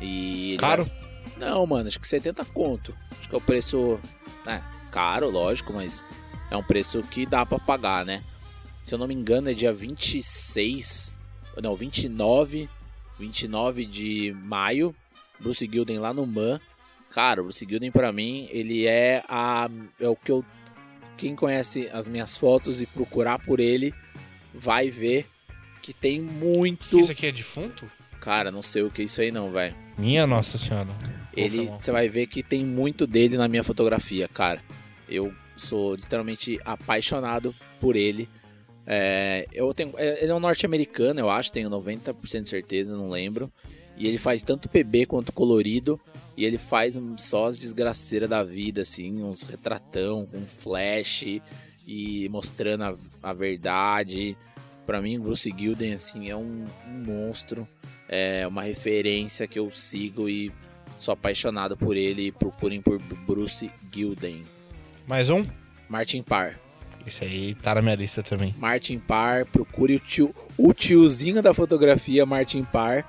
[0.00, 0.84] E Caro?
[0.84, 0.96] vai-
[1.38, 2.94] Não, mano, acho que 70 conto.
[3.18, 3.98] Acho que é o preço,
[4.46, 6.06] é, caro, lógico, mas
[6.50, 8.22] é um preço que dá pra pagar, né?
[8.86, 11.12] Se eu não me engano, é dia 26,
[11.60, 12.70] não, 29,
[13.18, 14.94] 29 de maio,
[15.40, 16.60] Bruce Gilden lá no MAN.
[17.10, 19.68] Cara, o Bruce Gilden pra mim, ele é a
[19.98, 20.44] é o que eu
[21.16, 23.92] quem conhece as minhas fotos e procurar por ele
[24.54, 25.26] vai ver
[25.82, 27.90] que tem muito, Isso aqui é defunto?
[28.20, 29.74] cara, não sei o que é isso aí não, velho.
[29.98, 30.90] Minha nossa senhora.
[31.36, 34.62] Ele, você vai ver que tem muito dele na minha fotografia, cara.
[35.08, 38.30] Eu sou literalmente apaixonado por ele.
[38.86, 43.10] É, eu tenho, é, ele é um norte-americano, eu acho, tenho 90% de certeza, não
[43.10, 43.52] lembro.
[43.96, 46.00] E ele faz tanto PB quanto colorido.
[46.36, 51.40] E ele faz só as desgraceiras da vida, assim, uns retratão com flash
[51.86, 54.36] e mostrando a, a verdade.
[54.84, 57.66] Pra mim, o Bruce Gilden, assim, é um, um monstro.
[58.06, 60.52] É uma referência que eu sigo e
[60.98, 62.30] sou apaixonado por ele.
[62.30, 64.42] Procurem por Bruce Gilden.
[65.06, 65.44] Mais um?
[65.88, 66.65] Martin Parr.
[67.06, 68.54] Esse aí tá na minha lista também.
[68.58, 73.04] Martin Parr, procure o tio, o tiozinho da fotografia, Martin Parr.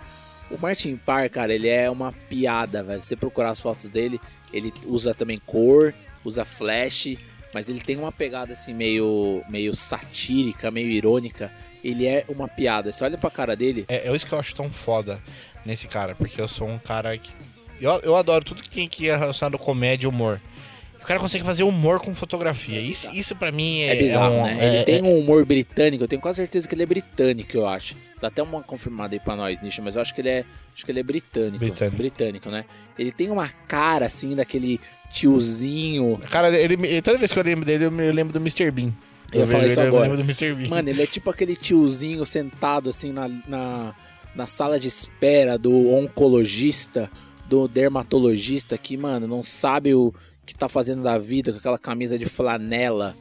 [0.52, 3.02] O Martin Parr, cara, ele é uma piada, velho.
[3.02, 4.20] Se você procurar as fotos dele,
[4.54, 5.94] ele usa também cor,
[6.24, 7.18] usa flash,
[7.54, 11.52] mas ele tem uma pegada assim meio, meio satírica, meio irônica.
[11.84, 12.92] Ele é uma piada.
[12.92, 15.22] Você olha pra cara dele, É, é isso que eu acho tão foda
[15.66, 17.32] nesse cara, porque eu sou um cara que.
[17.82, 20.42] Eu, eu adoro tudo que tem que é relacionado comédia e humor.
[21.08, 22.82] O cara consegue fazer humor com fotografia.
[22.82, 23.94] Isso, isso pra mim é.
[23.94, 24.58] É bizarro, um- né?
[24.60, 27.56] é- ele tem é- um humor britânico, eu tenho quase certeza que ele é britânico,
[27.56, 27.96] eu acho.
[28.22, 30.44] Dá até uma confirmada aí pra nós, Nicho, mas eu acho que ele é,
[30.76, 31.60] acho que ele é britânico.
[31.60, 31.96] Britânico.
[31.98, 32.66] Britânico, né?
[33.00, 36.20] Ele tem uma cara assim daquele tiozinho.
[36.30, 38.70] Cara, ele, me- toda vez que eu lembro dele, eu me lembro do Mr.
[38.72, 38.94] Bean.
[39.32, 40.06] Eu falar vejo isso ele, agora.
[40.08, 40.54] Eu lembro do Mr.
[40.56, 40.68] Bean.
[40.70, 43.96] Mano, ele é tipo aquele tiozinho sentado assim na, na,
[44.36, 47.10] na sala de espera do oncologista,
[47.48, 50.14] do dermatologista que, mano, não sabe o
[50.48, 53.16] que tá fazendo da vida com aquela camisa de flanela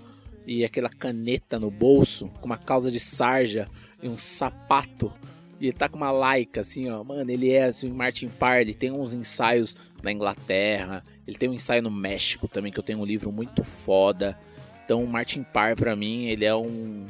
[0.46, 3.68] e aquela caneta no bolso, com uma calça de sarja
[4.00, 5.12] e um sapato.
[5.60, 7.02] E tá com uma laica, assim, ó.
[7.02, 9.74] Mano, ele é assim, Martin Parr, ele tem uns ensaios
[10.04, 11.02] na Inglaterra.
[11.26, 14.38] Ele tem um ensaio no México também, que eu tenho um livro muito foda.
[14.84, 17.08] Então, Martin Parr, pra mim, ele é um,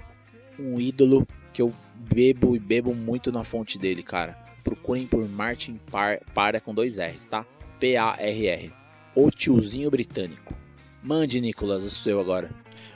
[0.58, 4.32] um ídolo que eu bebo e bebo muito na fonte dele, cara.
[4.64, 7.44] Procurem por Martin Parr, é com dois R's, tá?
[7.78, 8.85] P-A-R-R.
[9.16, 10.54] O tiozinho britânico.
[11.02, 12.50] Mande, Nicolas, o seu agora.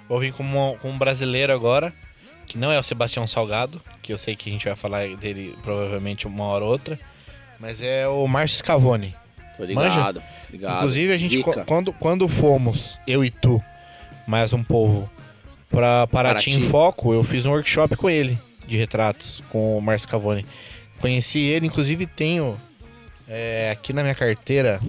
[0.09, 1.93] Vou vir com, uma- com um brasileiro agora,
[2.47, 5.57] que não é o Sebastião Salgado, que eu sei que a gente vai falar dele
[5.62, 6.99] provavelmente uma hora ou outra,
[7.59, 9.14] mas é o Márcio Scavone.
[9.57, 10.77] Tô ligado, tô ligado.
[10.79, 11.64] Inclusive, a gente, Zica.
[11.64, 13.62] quando, quando fomos, eu e tu,
[14.27, 15.09] mais um povo,
[15.68, 20.09] pra Paraty, em Foco, eu fiz um workshop com ele, de retratos, com o Márcio
[20.09, 20.45] Cavone.
[20.99, 22.59] Conheci ele, inclusive tenho
[23.29, 24.81] é, aqui na minha carteira,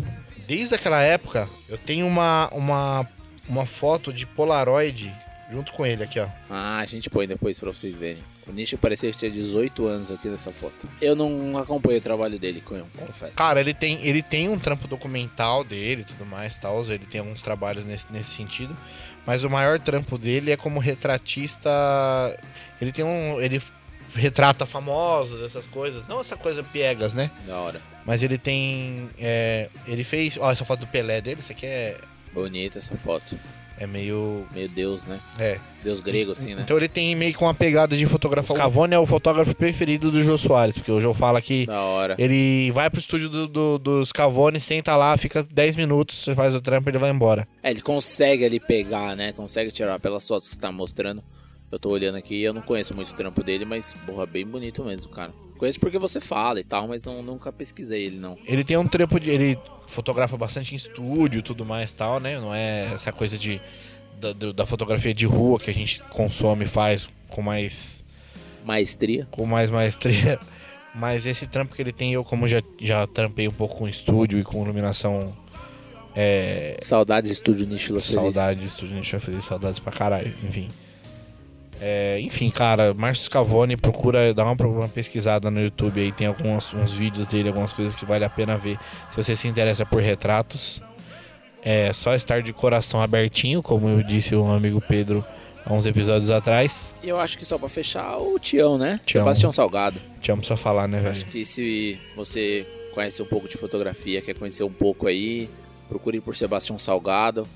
[0.51, 3.07] desde aquela época, eu tenho uma, uma,
[3.47, 5.13] uma foto de Polaroid
[5.49, 6.27] junto com ele aqui, ó.
[6.49, 8.21] Ah, a gente põe depois pra vocês verem.
[8.47, 10.89] O Nicho parecia que tinha 18 anos aqui nessa foto.
[11.01, 13.37] Eu não acompanho o trabalho dele, co- confesso.
[13.37, 16.83] Cara, ele tem, ele tem um trampo documental dele e tudo mais, tal.
[16.83, 18.75] Ele tem alguns trabalhos nesse, nesse sentido.
[19.25, 21.69] Mas o maior trampo dele é como retratista.
[22.81, 23.39] Ele tem um.
[23.39, 23.61] Ele
[24.15, 26.07] retrata famosos, essas coisas.
[26.07, 27.31] Não essa coisa piegas, né?
[27.47, 27.81] Da hora.
[28.05, 29.09] Mas ele tem.
[29.19, 30.37] é, ele fez.
[30.39, 31.97] Ó, essa foto do Pelé dele, isso aqui é,
[32.33, 33.37] Bonita essa foto.
[33.77, 34.47] é meio.
[34.51, 35.19] Meio Deus, né?
[35.37, 35.59] É.
[35.83, 36.61] Deus grego, assim, né?
[36.63, 38.55] Então ele tem meio que uma pegada de fotografar.
[38.55, 41.65] O Cavone é o fotógrafo preferido do Jô Soares, porque o Jô fala que.
[41.65, 42.15] Da hora.
[42.17, 46.55] Ele vai pro estúdio do, do, dos Cavone, senta lá, fica 10 minutos, você faz
[46.55, 47.47] o trampo e ele vai embora.
[47.61, 49.33] É, ele consegue ali pegar, né?
[49.33, 51.23] Consegue tirar pelas fotos que você tá mostrando.
[51.71, 54.83] Eu tô olhando aqui, eu não conheço muito o trampo dele, mas, porra, bem bonito
[54.83, 55.31] mesmo, cara.
[55.57, 58.37] Conheço porque você fala e tal, mas não, nunca pesquisei ele, não.
[58.45, 59.29] Ele tem um trampo de.
[59.29, 59.57] Ele
[59.87, 62.39] fotografa bastante em estúdio e tudo mais tal, né?
[62.39, 63.61] Não é essa coisa de.
[64.19, 68.03] Da, da fotografia de rua que a gente consome e faz com mais.
[68.65, 69.27] Maestria.
[69.31, 70.39] com mais maestria.
[70.93, 74.39] Mas esse trampo que ele tem, eu como já, já trampei um pouco com estúdio
[74.39, 75.35] e com iluminação.
[76.13, 76.77] É.
[76.81, 78.05] Saudades Estúdio Nicho Feliz.
[78.05, 80.67] Saudade de estúdio, vai fazer saudades pra caralho, enfim.
[81.83, 86.71] É, enfim, cara, Márcio Scavone, procura dar uma, uma pesquisada no YouTube aí, tem alguns
[86.75, 88.77] uns vídeos dele, algumas coisas que vale a pena ver.
[89.09, 90.79] Se você se interessa por retratos,
[91.63, 95.25] é só estar de coração abertinho, como eu disse o amigo Pedro
[95.65, 96.93] há uns episódios atrás.
[97.01, 98.99] E eu acho que só pra fechar, o Tião, né?
[99.03, 99.23] Tião.
[99.23, 99.99] Sebastião Salgado.
[100.29, 101.31] Amo só falar, né, Acho velho?
[101.31, 102.63] que se você
[102.93, 105.49] conhece um pouco de fotografia, quer conhecer um pouco aí,
[105.89, 107.47] procure por Sebastião Salgado,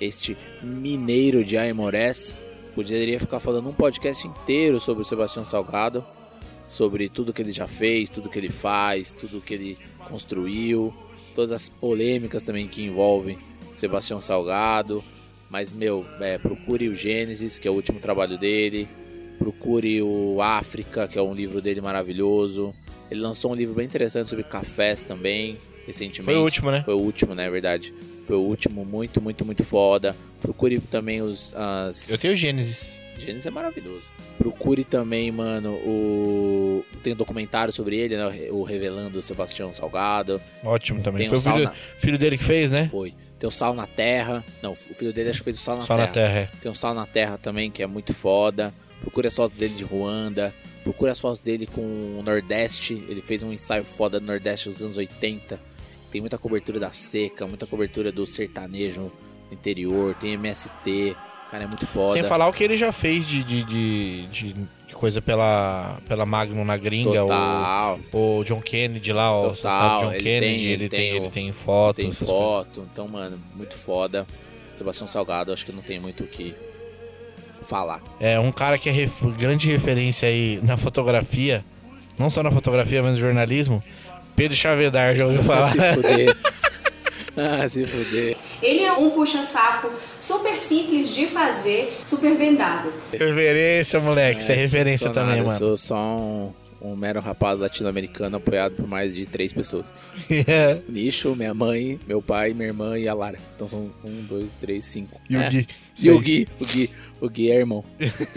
[0.00, 2.38] este mineiro de Aimorés.
[2.78, 6.06] Poderia ficar falando um podcast inteiro sobre o Sebastião Salgado,
[6.62, 9.76] sobre tudo que ele já fez, tudo que ele faz, tudo que ele
[10.08, 10.94] construiu,
[11.34, 13.36] todas as polêmicas também que envolvem
[13.74, 15.02] Sebastião Salgado.
[15.50, 18.88] Mas, meu, é, procure o Gênesis, que é o último trabalho dele.
[19.40, 22.72] Procure o África, que é um livro dele maravilhoso.
[23.10, 25.58] Ele lançou um livro bem interessante sobre cafés também,
[25.88, 26.24] recentemente.
[26.24, 26.82] Foi o último, né?
[26.84, 27.46] Foi o último, né?
[27.46, 27.92] É verdade.
[28.24, 30.14] Foi o último, muito, muito, muito foda.
[30.40, 31.54] Procure também os.
[31.56, 32.10] As...
[32.10, 32.92] Eu tenho Gênesis.
[33.16, 34.04] Gênesis é maravilhoso.
[34.36, 36.84] Procure também, mano, o.
[37.02, 38.26] Tem um documentário sobre ele, né?
[38.50, 40.40] O Revelando o Sebastião Salgado.
[40.62, 41.22] Ótimo também.
[41.22, 42.86] Tem Foi o filho, Sal filho dele que fez, né?
[42.86, 43.12] Foi.
[43.38, 44.44] Tem o Sal na Terra.
[44.62, 46.06] Não, o filho dele acho que fez o Sal na Só Terra.
[46.06, 46.48] na Terra, é.
[46.60, 48.72] Tem o Sal na Terra também, que é muito foda.
[49.00, 50.54] Procure as fotos dele de Ruanda.
[50.84, 53.02] Procure as fotos dele com o Nordeste.
[53.08, 55.60] Ele fez um ensaio foda do Nordeste dos anos 80.
[56.10, 59.12] Tem muita cobertura da seca, muita cobertura do sertanejo no
[59.52, 60.14] interior.
[60.14, 61.16] Tem MST.
[61.50, 62.14] Cara, é muito foda.
[62.14, 64.54] Sem falar o que ele já fez de, de, de, de-
[64.94, 67.20] coisa pela, pela Magnum na gringa.
[67.20, 68.00] Total.
[68.12, 71.52] O, o John Kennedy lá, o Total, John ele Kennedy, tem- ele, tem, ele tem
[71.52, 71.96] foto.
[71.96, 72.36] Tem essas coisas.
[72.36, 72.88] foto.
[72.92, 74.26] Então, mano, muito foda.
[74.76, 76.54] Sebastião Salgado, acho que não tem muito o que
[77.62, 78.02] falar.
[78.20, 81.64] É um cara que é ref- grande referência aí na fotografia,
[82.18, 83.82] não só na fotografia, mas no jornalismo.
[84.38, 85.62] Pedro Chavedar, já ouviu falar?
[85.66, 86.36] se fuder.
[87.36, 88.36] ah, se fuder.
[88.62, 92.92] Ele é um puxa-saco super simples de fazer, super vendável.
[93.10, 94.40] referência, moleque.
[94.40, 95.54] Isso é, referência sou também, nada, mano.
[95.54, 99.92] Eu sou só um, um mero rapaz latino-americano apoiado por mais de três pessoas.
[100.88, 103.40] Nicho, minha mãe, meu pai, minha irmã e a Lara.
[103.56, 105.20] Então são um, dois, três, cinco.
[105.28, 105.50] E o É.
[105.50, 105.68] Gui.
[106.00, 107.84] E o Gui, o Gui, o Gui é irmão.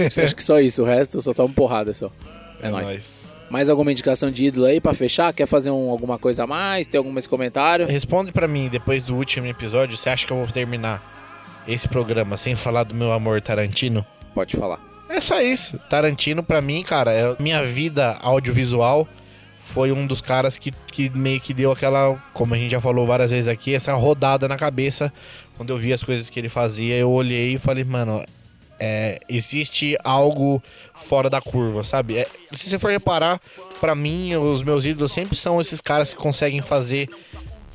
[0.10, 0.82] Você acha que só isso?
[0.82, 2.12] O resto eu só tomo porrada só.
[2.60, 2.90] É, nóis.
[2.90, 3.21] nóis.
[3.52, 5.34] Mais alguma indicação de ídolo aí pra fechar?
[5.34, 6.88] Quer fazer um- alguma coisa a mais?
[6.88, 7.86] Tem algum comentário?
[7.86, 11.04] Responde pra mim, depois do último episódio, você acha que eu vou terminar
[11.68, 14.06] esse programa sem falar do meu amor Tarantino?
[14.34, 14.80] Pode falar.
[15.10, 15.78] É só isso.
[15.90, 19.06] Tarantino, pra mim, cara, é minha vida audiovisual
[19.74, 23.06] foi um dos caras que, que meio que deu aquela, como a gente já falou
[23.06, 25.12] várias vezes aqui, essa rodada na cabeça.
[25.58, 28.24] Quando eu vi as coisas que ele fazia, eu olhei e falei, mano,
[28.84, 30.62] é, existe algo
[30.96, 32.18] fora da curva, sabe?
[32.18, 33.40] É, se você for reparar,
[33.80, 37.08] pra mim, os meus ídolos sempre são esses caras que conseguem fazer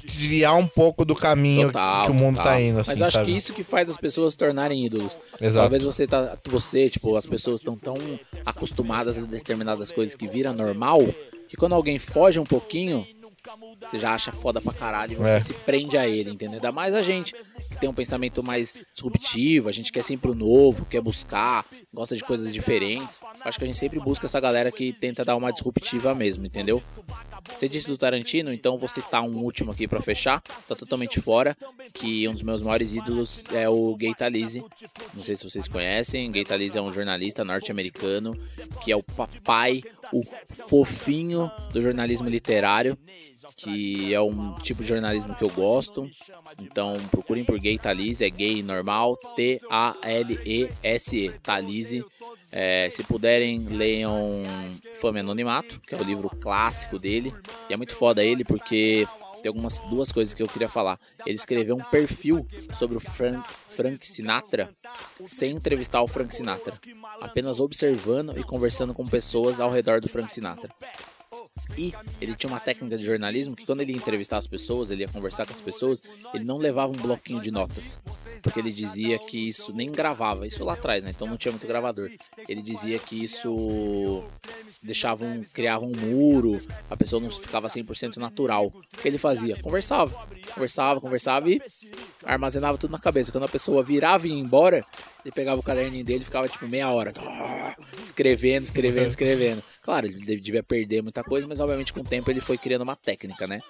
[0.05, 2.53] desviar um pouco do caminho Total, que o mundo total.
[2.53, 3.31] tá indo, assim, Mas acho sabe?
[3.31, 5.19] que isso que faz as pessoas se tornarem ídolos.
[5.41, 5.59] Exato.
[5.59, 7.97] Talvez você tá, você, tipo, as pessoas estão tão
[8.45, 11.03] acostumadas a determinadas coisas que vira normal,
[11.49, 13.07] que quando alguém foge um pouquinho,
[13.81, 15.41] você já acha foda pra caralho e você É.
[15.41, 16.55] se prende a ele, entendeu?
[16.57, 20.35] Ainda mais a gente, que tem um pensamento mais disruptivo, a gente quer sempre o
[20.35, 23.21] novo, quer buscar, gosta de coisas diferentes.
[23.43, 26.83] Acho que a gente sempre busca essa galera que tenta dar uma disruptiva mesmo, entendeu?
[27.55, 30.41] Você disse do Tarantino, então vou citar um último aqui pra fechar.
[30.67, 31.57] Tá totalmente fora,
[31.95, 34.65] que um dos meus maiores ídolos é o Gay Talese.
[35.15, 36.31] Não sei se vocês conhecem.
[36.33, 38.37] Gay Talese é um jornalista norte-americano
[38.83, 39.81] que é o papai,
[40.13, 40.23] o
[40.53, 42.99] fofinho do jornalismo literário,
[43.57, 46.09] que é um tipo de jornalismo que eu gosto.
[46.61, 52.05] Então procurem por Gay Talese, é gay normal, T-A-L-E-S-E, Talese.
[52.53, 54.43] É, se puderem, leiam
[54.95, 57.35] Fama e Anonimato, que é o livro clássico dele.
[57.69, 59.07] E é muito foda ele porque
[59.43, 60.99] tem algumas duas coisas que eu queria falar.
[61.25, 64.71] Ele escreveu um perfil sobre o Frank, Frank Sinatra
[65.23, 66.75] sem entrevistar o Frank Sinatra,
[67.21, 70.71] apenas observando e conversando com pessoas ao redor do Frank Sinatra.
[71.77, 75.03] E ele tinha uma técnica de jornalismo que quando ele ia entrevistar as pessoas, ele
[75.03, 76.03] ia conversar com as pessoas,
[76.33, 78.01] ele não levava um bloquinho de notas.
[78.47, 81.11] Porque ele dizia que isso nem gravava, isso lá atrás, né?
[81.11, 82.09] Então não tinha muito gravador.
[82.49, 84.23] Ele dizia que isso
[84.81, 88.67] deixava um, criava um muro, a pessoa não ficava 100% natural.
[88.67, 89.61] O que ele fazia?
[89.61, 90.15] Conversava,
[90.55, 91.61] conversava, conversava e
[92.25, 93.33] armazenava tudo na cabeça.
[93.33, 94.87] Quando a pessoa virava e ia embora,
[95.25, 97.13] ele pegava o caderninho dele e ficava tipo meia hora
[98.01, 99.63] escrevendo, escrevendo, escrevendo.
[99.83, 102.95] Claro, ele devia perder muita coisa, mas obviamente com o tempo ele foi criando uma
[102.95, 103.61] técnica, né?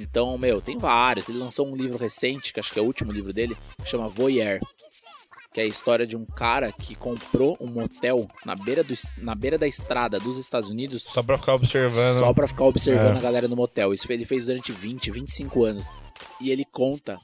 [0.00, 1.28] Então, meu, tem vários.
[1.28, 4.08] Ele lançou um livro recente, que acho que é o último livro dele, que chama
[4.08, 4.58] Voyeur.
[5.52, 9.34] Que é a história de um cara que comprou um motel na beira, do, na
[9.34, 12.18] beira da estrada dos Estados Unidos Só pra ficar observando.
[12.20, 13.18] só pra ficar observando É.
[13.18, 13.92] a galera no motel.
[13.92, 15.88] Isso ele fez durante 20, 25 anos.
[16.40, 17.18] E ele conta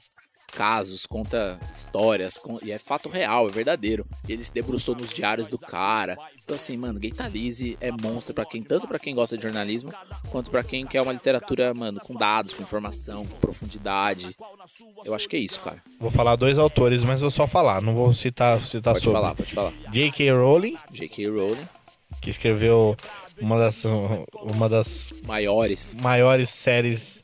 [0.57, 4.07] casos, conta histórias, e é fato real, é verdadeiro.
[4.27, 6.17] Ele se debruçou nos diários do cara.
[6.43, 9.93] Então assim, mano, Gay Talese é monstro para quem, tanto pra quem gosta de jornalismo,
[10.31, 14.35] quanto pra quem quer uma literatura, mano, com dados, com informação, com profundidade.
[15.05, 15.83] Eu acho que é isso, cara.
[15.99, 19.21] Vou falar dois autores, mas vou só falar, não vou citar, citar Pode sobre.
[19.21, 19.73] falar, pode falar.
[19.91, 20.31] J.K.
[20.31, 21.29] Rowling, J.K.
[21.29, 21.67] Rowling,
[22.19, 22.97] que escreveu
[23.39, 23.83] uma das,
[24.33, 25.95] uma das maiores.
[26.01, 27.23] maiores séries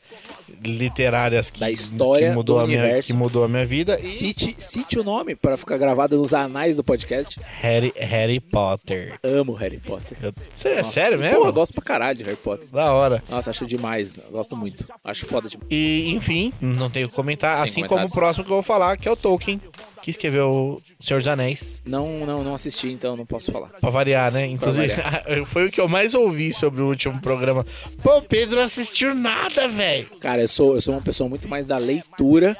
[0.63, 3.07] literárias que, Da história que mudou do a minha, universo.
[3.07, 3.97] que mudou a minha vida.
[3.99, 7.39] E Cite, cite o nome para ficar gravado nos anais do podcast.
[7.61, 9.17] Harry, Harry Potter.
[9.23, 10.17] Amo Harry Potter.
[10.21, 11.39] Eu- Cê é sério mesmo?
[11.41, 12.69] Pô, eu gosto pra caralho de Harry Potter.
[12.71, 13.21] Da hora.
[13.29, 14.19] Nossa, acho demais.
[14.31, 14.85] Gosto muito.
[15.03, 15.67] Acho foda demais.
[15.69, 17.57] E, enfim, não tenho o que comentar.
[17.57, 19.59] Sem assim como o próximo que eu vou falar, que é o Tolkien,
[20.03, 21.81] que escreveu O Senhor dos Anéis.
[21.85, 23.69] Não, não, não assisti, então não posso falar.
[23.69, 24.45] Pra variar, né?
[24.45, 24.93] Inclusive,
[25.47, 27.65] foi o que eu mais ouvi sobre o último programa.
[28.03, 30.07] Pô, o Pedro não assistiu nada, velho.
[30.19, 32.55] Cara, eu sou, eu sou uma pessoa muito mais da leitura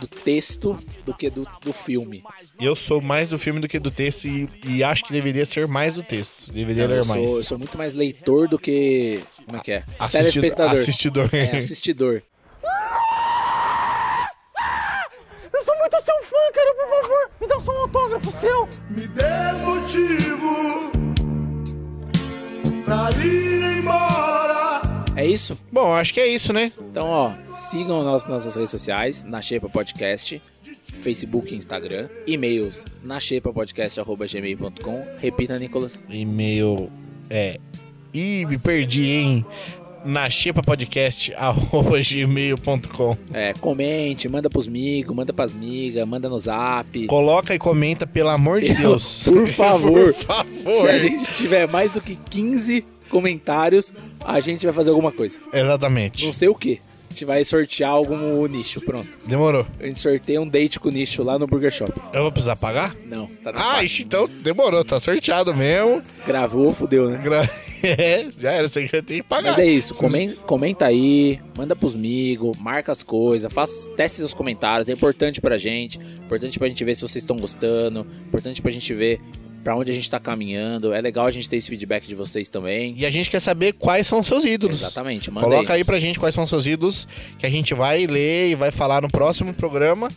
[0.00, 2.22] do texto do que do, do filme.
[2.60, 5.66] Eu sou mais do filme do que do texto e, e acho que deveria ser
[5.66, 6.52] mais do texto.
[6.52, 7.24] Deveria Então, ler eu, mais.
[7.26, 9.20] sou, eu sou muito mais leitor do que.
[9.44, 9.82] Como é que é?
[9.98, 10.80] Assistido- Telespectador.
[10.80, 11.28] assistidor.
[11.32, 12.22] É, assistidor.
[15.62, 18.68] Eu sou muito seu fã, cara, por favor, me dá só um autógrafo seu.
[18.90, 20.90] Me dê motivo
[22.84, 24.82] pra ir embora.
[25.14, 25.56] É isso?
[25.70, 26.72] Bom, acho que é isso, né?
[26.80, 30.42] Então, ó, sigam nas nossas redes sociais, na Xepa Podcast,
[30.82, 35.06] Facebook e Instagram, e-mails na xepapodcast.gmail.com.
[35.20, 36.02] Repita, Nicolas.
[36.08, 36.90] E-mail
[37.30, 37.60] é.
[38.12, 39.46] Ih, me perdi, hein?
[40.04, 43.16] Na xepapodcast.gmail.com.
[43.32, 47.06] É, comente, manda pros migos, manda pras migas, manda no zap.
[47.06, 49.22] Coloca e comenta, pelo amor de Deus.
[49.24, 50.12] Por favor.
[50.14, 50.46] Por favor.
[50.64, 53.92] Se a gente tiver mais do que 15 comentários,
[54.24, 55.40] a gente vai fazer alguma coisa.
[55.52, 56.24] Exatamente.
[56.24, 56.80] Não sei o que.
[57.10, 59.18] A gente vai sortear algum nicho, pronto.
[59.26, 59.66] Demorou.
[59.78, 61.92] A gente sorteia um date com o nicho lá no Burger Shop.
[62.12, 62.96] Eu vou precisar pagar?
[63.06, 64.02] Não, tá na Ah, faixa.
[64.02, 66.00] então demorou, tá sorteado mesmo.
[66.26, 67.20] Gravou, fudeu, né?
[67.22, 67.50] Gra-
[67.82, 69.50] É, já era, você já tem que pagar.
[69.50, 74.34] Mas é isso, comen- comenta aí, manda pros amigos, marca as coisas, faça, teste seus
[74.34, 78.70] comentários, é importante pra gente, importante pra gente ver se vocês estão gostando, importante pra
[78.70, 79.20] gente ver
[79.62, 82.50] pra onde a gente tá caminhando, é legal a gente ter esse feedback de vocês
[82.50, 82.94] também.
[82.98, 84.80] E a gente quer saber quais são seus ídolos.
[84.80, 85.78] Exatamente, manda Coloca aí.
[85.78, 87.06] aí pra gente quais são seus ídolos,
[87.38, 90.08] que a gente vai ler e vai falar no próximo programa.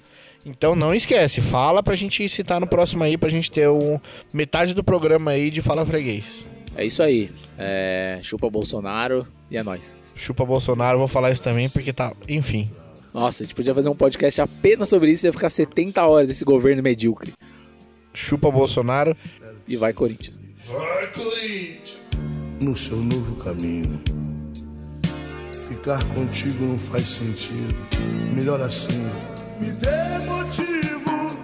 [0.44, 4.00] Então não esquece, fala pra gente citar no próximo aí, pra gente ter um,
[4.34, 6.46] metade do programa aí de Fala Freguês.
[6.76, 9.96] É isso aí, é, chupa Bolsonaro e é nóis.
[10.14, 12.14] Chupa Bolsonaro, vou falar isso também, porque tá.
[12.28, 12.70] Enfim.
[13.14, 16.30] Nossa, a gente podia fazer um podcast apenas sobre isso e ia ficar 70 horas
[16.30, 17.34] esse governo medíocre.
[18.14, 19.16] Chupa Bolsonaro.
[19.68, 20.42] E vai Corinthians.
[22.62, 24.02] No seu novo caminho.
[25.70, 27.76] Ficar contigo não faz sentido.
[28.34, 29.02] Melhor assim.
[29.62, 31.38] Me dê motivo.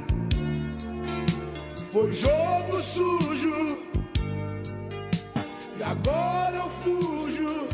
[1.92, 3.80] Foi jogo sujo.
[5.82, 7.68] E agora eu fujo.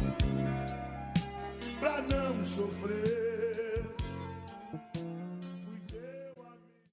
[1.77, 3.36] Pra não sofrer.